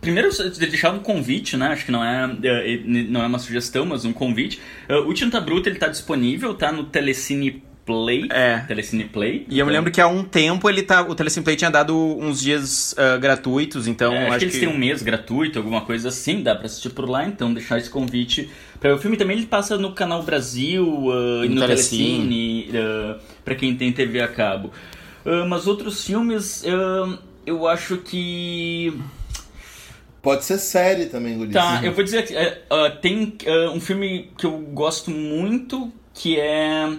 [0.00, 1.68] primeiro de deixar um convite, né?
[1.68, 4.60] Acho que não é, eh, não é uma sugestão, mas um convite.
[4.88, 8.26] Ah, o Tinta Bruta ele tá disponível, tá no Telecine Play.
[8.30, 8.58] É.
[8.66, 9.46] Telecine Play.
[9.48, 11.02] E eu me Então, lembro que há um tempo ele tá.
[11.02, 14.58] O Telecine Play tinha dado uns dias ah, gratuitos, então É, acho, acho que eles
[14.58, 17.88] têm um mês gratuito, alguma coisa assim, dá pra assistir por lá, então deixar esse
[17.88, 18.50] convite.
[18.80, 22.66] Pra, o filme também ele passa no canal Brasil ah, e No no Telecine.
[22.66, 24.72] Telecine, uh, pra quem tem TV a cabo.
[25.26, 28.92] Ah, mas outros filmes, ah, eu acho que.
[30.22, 31.52] Pode ser série também, Guris.
[31.52, 35.92] Tá, eu vou dizer que é, ah, tem ah, um filme que eu gosto muito,
[36.14, 36.96] que é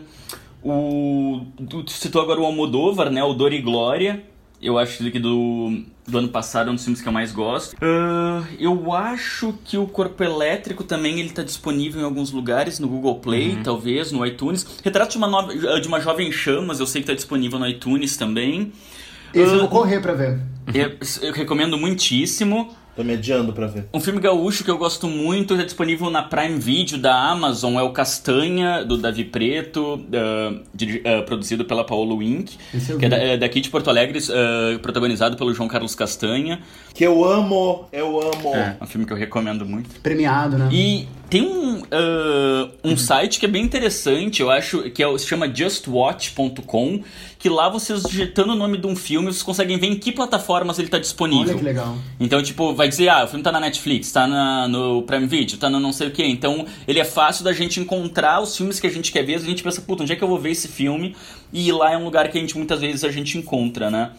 [0.69, 1.45] o.
[1.69, 3.23] Tu citou agora o Almodóvar, né?
[3.23, 4.23] O Dor e Glória.
[4.59, 7.75] Eu acho que do, do ano passado é um dos filmes que eu mais gosto.
[7.79, 12.87] Ah, eu acho que o Corpo Elétrico também ele tá disponível em alguns lugares, no
[12.87, 14.65] Google Play, talvez, no iTunes.
[14.83, 18.17] Retrato de uma, nova, de uma Jovem Chamas, eu sei que tá disponível no iTunes
[18.17, 18.71] também.
[19.31, 20.39] Esse eu Ah, vou correr pra ver.
[20.73, 20.97] eu,
[21.27, 22.69] eu recomendo muitíssimo.
[22.97, 23.85] Tô mediando pra ver.
[23.93, 27.83] Um filme gaúcho que eu gosto muito, é disponível na Prime Video da Amazon, é
[27.83, 32.57] o Castanha, do Davi Preto, ah, diri- ah, produzido pela Paulo Wink,
[32.97, 36.59] que é, da- é daqui de Porto Alegre, ah, protagonizado pelo João Carlos Castanha.
[36.93, 38.55] Que eu amo, eu amo.
[38.55, 39.99] É um filme que eu recomendo muito.
[40.01, 40.67] Premiado, né?
[40.71, 45.17] E tem um, ah, um site que é bem interessante, eu acho, que é, o-
[45.17, 47.01] se chama justwatch.com,
[47.39, 50.79] que lá vocês digitando o nome de um filme, vocês conseguem ver em que plataformas
[50.79, 51.49] ele está disponível.
[51.49, 51.95] Olha que legal.
[52.19, 55.57] Então, tipo, vai dizer, ah, o filme tá na Netflix, tá na- no Prime Video,
[55.57, 56.25] tá no não sei o quê.
[56.25, 59.35] Então, ele é fácil da gente encontrar os filmes que a gente quer ver.
[59.35, 61.15] A gente pensa, puta, onde é que eu vou ver esse filme?
[61.53, 64.11] E lá é um lugar que a gente, muitas vezes, a gente encontra, né?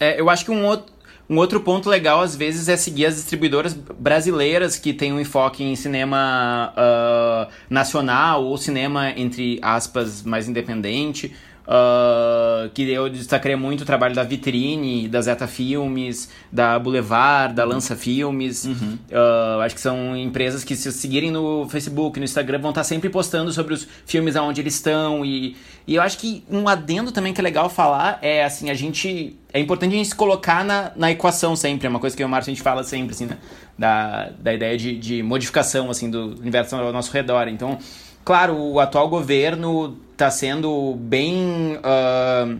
[0.00, 0.91] É, eu acho que um outro,
[1.28, 5.64] um outro ponto legal, às vezes, é seguir as distribuidoras brasileiras que têm um enfoque
[5.64, 11.34] em cinema ah, nacional ou cinema, entre aspas, mais independente.
[11.66, 17.64] Ah, que eu destacaria muito o trabalho da Vitrine, da Zeta Filmes, da Boulevard, da
[17.64, 18.68] Lança Filmes.
[19.12, 23.08] Ah, acho que são empresas que, se seguirem no Facebook, no Instagram, vão estar sempre
[23.08, 25.24] postando sobre os filmes aonde eles estão.
[25.24, 25.56] E,
[25.86, 29.36] e eu acho que um adendo também que é legal falar é assim, a gente.
[29.52, 32.24] É importante a gente se colocar na, na equação sempre, é uma coisa que eu
[32.24, 33.36] e o Márcio a gente fala sempre, assim, né?
[33.78, 37.48] Da, da ideia de, de modificação, assim, do universo ao nosso redor.
[37.48, 37.78] Então,
[38.24, 41.78] claro, o atual governo está sendo bem.
[41.82, 42.56] ah,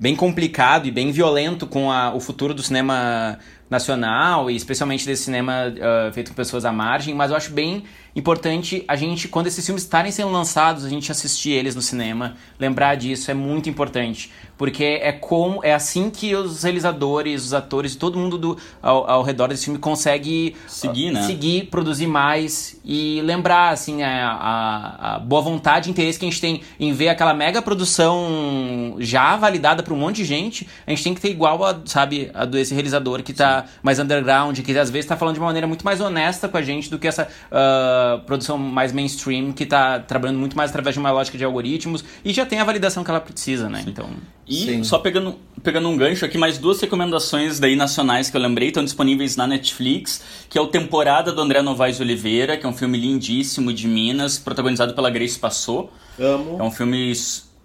[0.00, 3.36] bem complicado e bem violento com a- o futuro do cinema
[3.68, 7.82] nacional e especialmente desse cinema ah, feito por pessoas à margem, mas eu acho bem
[8.14, 12.36] importante a gente, quando esses filmes estarem sendo lançados, a gente assistir eles no cinema,
[12.60, 17.94] lembrar disso é muito importante, porque é como é assim que os realizadores, os atores
[17.94, 21.22] todo mundo do, ao, ao redor desse filme consegue Seguir, ah, né?
[21.22, 26.28] seguir, produzir mais e lembrar assim a, a, a boa vontade e interesse que a
[26.28, 30.90] gente tem em ver aquela mega produção já validada para um monte de gente, a
[30.90, 34.76] gente tem que ter igual a, sabe, a desse realizador que tá mais underground, que
[34.76, 37.06] às vezes tá falando de uma maneira muito mais honesta com a gente do que
[37.06, 41.44] essa uh, produção mais mainstream que tá trabalhando muito mais através de uma lógica de
[41.44, 43.84] algoritmos e já tem a validação que ela precisa, né?
[43.86, 44.08] Então.
[44.48, 44.84] E Sim.
[44.84, 48.82] só pegando, pegando um gancho aqui, mais duas recomendações daí nacionais que eu lembrei, estão
[48.82, 52.96] disponíveis na Netflix, que é o Temporada do André Novaes Oliveira, que é um filme
[52.96, 55.92] lindíssimo de Minas, protagonizado pela Grace Passou.
[56.18, 56.56] Amo.
[56.58, 57.14] É um filme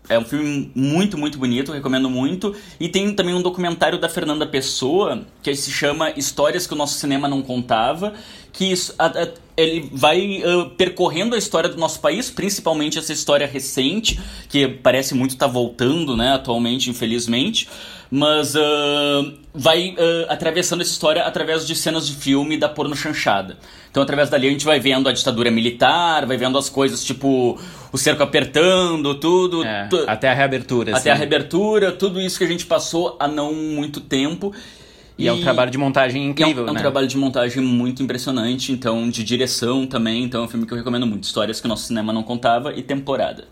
[0.10, 2.54] é um filme muito, muito bonito, recomendo muito.
[2.80, 7.00] E tem também um documentário da Fernanda Pessoa, que se chama Histórias que o Nosso
[7.00, 8.14] Cinema Não Contava,
[8.52, 13.14] que isso, a, a, ele vai uh, percorrendo a história do nosso país, principalmente essa
[13.14, 17.68] história recente, que parece muito estar tá voltando, né, atualmente, infelizmente.
[18.10, 23.58] Mas uh, vai uh, atravessando essa história através de cenas de filme da porno chanchada.
[23.90, 27.60] Então, através dali, a gente vai vendo a ditadura militar, vai vendo as coisas tipo
[27.92, 29.64] o cerco apertando, tudo.
[29.64, 30.92] É, tu, até a reabertura.
[30.92, 31.10] Até assim.
[31.10, 34.52] a reabertura, tudo isso que a gente passou há não muito tempo.
[35.18, 36.80] E, e, é um trabalho de montagem incrível, é um, é né?
[36.80, 40.24] um trabalho de montagem muito impressionante, então, de direção também.
[40.24, 41.24] Então, é um filme que eu recomendo muito.
[41.24, 43.46] Histórias que o nosso cinema não contava e temporada.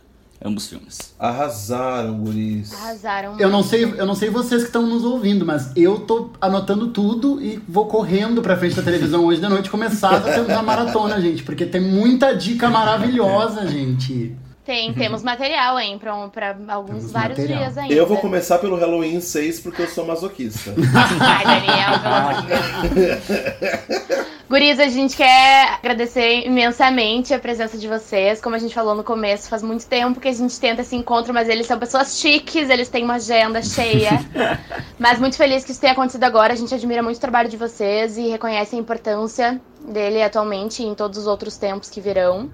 [0.43, 1.13] Ambos filmes.
[1.19, 2.73] Arrasaram, guris.
[2.73, 3.39] Arrasaram.
[3.39, 6.87] Eu não sei, eu não sei vocês que estão nos ouvindo, mas eu tô anotando
[6.87, 11.21] tudo e vou correndo pra frente da televisão hoje de noite começar a, a maratona,
[11.21, 14.35] gente, porque tem muita dica maravilhosa, gente.
[14.63, 17.63] Tem, temos material, hein, pra, pra alguns Temos vários material.
[17.63, 17.93] dias ainda.
[17.93, 20.71] Eu vou começar pelo Halloween 6 porque eu sou masoquista.
[21.19, 24.21] Ai, Daniel, pelo amor de Deus.
[24.51, 28.41] Guris, a gente quer agradecer imensamente a presença de vocês.
[28.41, 31.33] Como a gente falou no começo, faz muito tempo que a gente tenta esse encontro,
[31.33, 34.11] mas eles são pessoas chiques, eles têm uma agenda cheia.
[34.99, 36.51] mas muito feliz que isso tenha acontecido agora.
[36.51, 40.85] A gente admira muito o trabalho de vocês e reconhece a importância dele atualmente e
[40.85, 42.51] em todos os outros tempos que virão.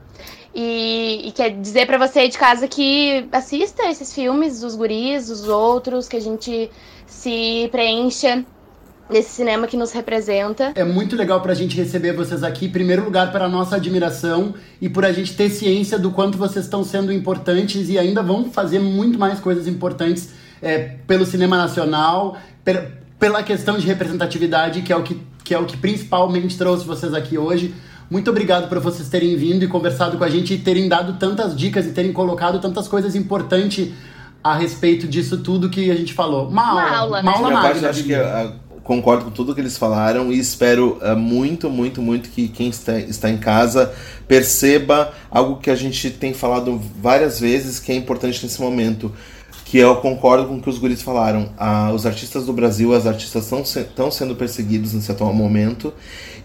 [0.59, 5.29] E, e quer dizer para você aí de casa que assista esses filmes, os guris,
[5.29, 6.71] os outros, que a gente
[7.05, 8.43] se preencha
[9.07, 10.71] desse cinema que nos representa.
[10.73, 14.89] É muito legal pra gente receber vocês aqui, em primeiro lugar, pela nossa admiração e
[14.89, 18.79] por a gente ter ciência do quanto vocês estão sendo importantes e ainda vão fazer
[18.79, 22.35] muito mais coisas importantes é, pelo cinema nacional,
[22.65, 26.83] per, pela questão de representatividade, que é o que, que é o que principalmente trouxe
[26.83, 27.75] vocês aqui hoje.
[28.09, 31.55] Muito obrigado por vocês terem vindo e conversado com a gente e terem dado tantas
[31.55, 33.89] dicas e terem colocado tantas coisas importantes
[34.43, 36.47] a respeito disso tudo que a gente falou.
[36.47, 37.37] Uma, Uma aula, aula, uma né?
[37.37, 38.47] aula Minha parte, acho que diria.
[38.47, 42.69] uh, concordo com tudo que eles falaram e espero uh, muito, muito, muito que quem
[42.69, 43.91] está, está em casa
[44.25, 49.11] perceba algo que a gente tem falado várias vezes que é importante nesse momento.
[49.69, 51.49] Que eu concordo com o que os guris falaram.
[51.57, 55.93] Ah, os artistas do Brasil, as artistas estão se, estão sendo perseguidos nesse atual momento.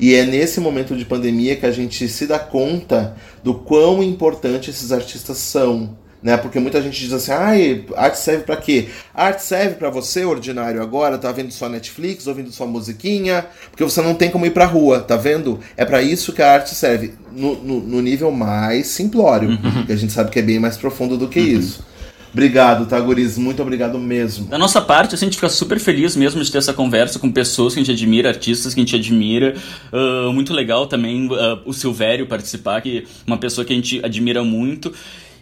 [0.01, 4.71] E é nesse momento de pandemia que a gente se dá conta do quão importante
[4.71, 6.37] esses artistas são né?
[6.37, 8.89] Porque muita gente diz assim: "Ai, arte serve para quê?".
[9.13, 13.83] A arte serve para você, ordinário agora, tá vendo só Netflix, ouvindo só musiquinha, porque
[13.83, 15.59] você não tem como ir pra rua, tá vendo?
[15.77, 19.97] É para isso que a arte serve, no, no, no nível mais simplório, que a
[19.97, 21.85] gente sabe que é bem mais profundo do que isso.
[22.33, 23.37] Obrigado, tá, guris?
[23.37, 24.47] Muito obrigado mesmo.
[24.47, 27.31] Da nossa parte, assim, a gente fica super feliz mesmo de ter essa conversa com
[27.31, 29.55] pessoas que a gente admira, artistas que a gente admira.
[29.93, 34.03] Uh, muito legal também uh, o Silvério participar, que é uma pessoa que a gente
[34.03, 34.93] admira muito.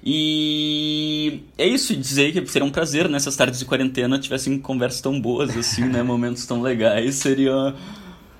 [0.04, 5.20] E é isso, dizer que seria um prazer nessas tardes de quarentena tivessem conversas tão
[5.20, 6.02] boas assim, né?
[6.04, 7.74] Momentos tão legais, seria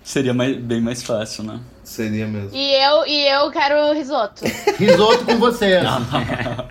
[0.03, 1.61] seria mais, bem mais fácil, né?
[1.91, 2.51] Seria mesmo.
[2.53, 4.45] E eu, e eu quero risoto.
[4.79, 5.83] Risoto com vocês.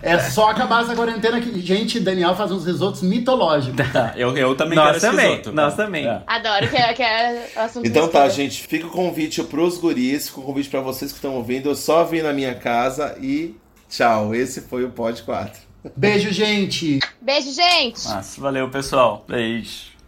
[0.02, 3.86] é só acabar essa quarentena que, gente, Daniel faz uns risotos mitológicos.
[3.92, 5.84] Tá, eu, eu também Nós quero também, risoto, nós tá?
[5.84, 6.08] também.
[6.08, 6.22] É.
[6.26, 8.36] Adoro que é, que é assunto Então tá, estudo.
[8.44, 11.68] gente, fica o convite pros guris, fica o convite para vocês que estão ouvindo.
[11.68, 13.58] Eu só vim na minha casa e
[13.90, 14.34] tchau.
[14.34, 15.52] Esse foi o Pod 4.
[15.98, 17.00] Beijo, gente!
[17.22, 18.08] Beijo, gente!
[18.08, 19.26] Mas, valeu, pessoal.
[19.28, 19.99] Beijo.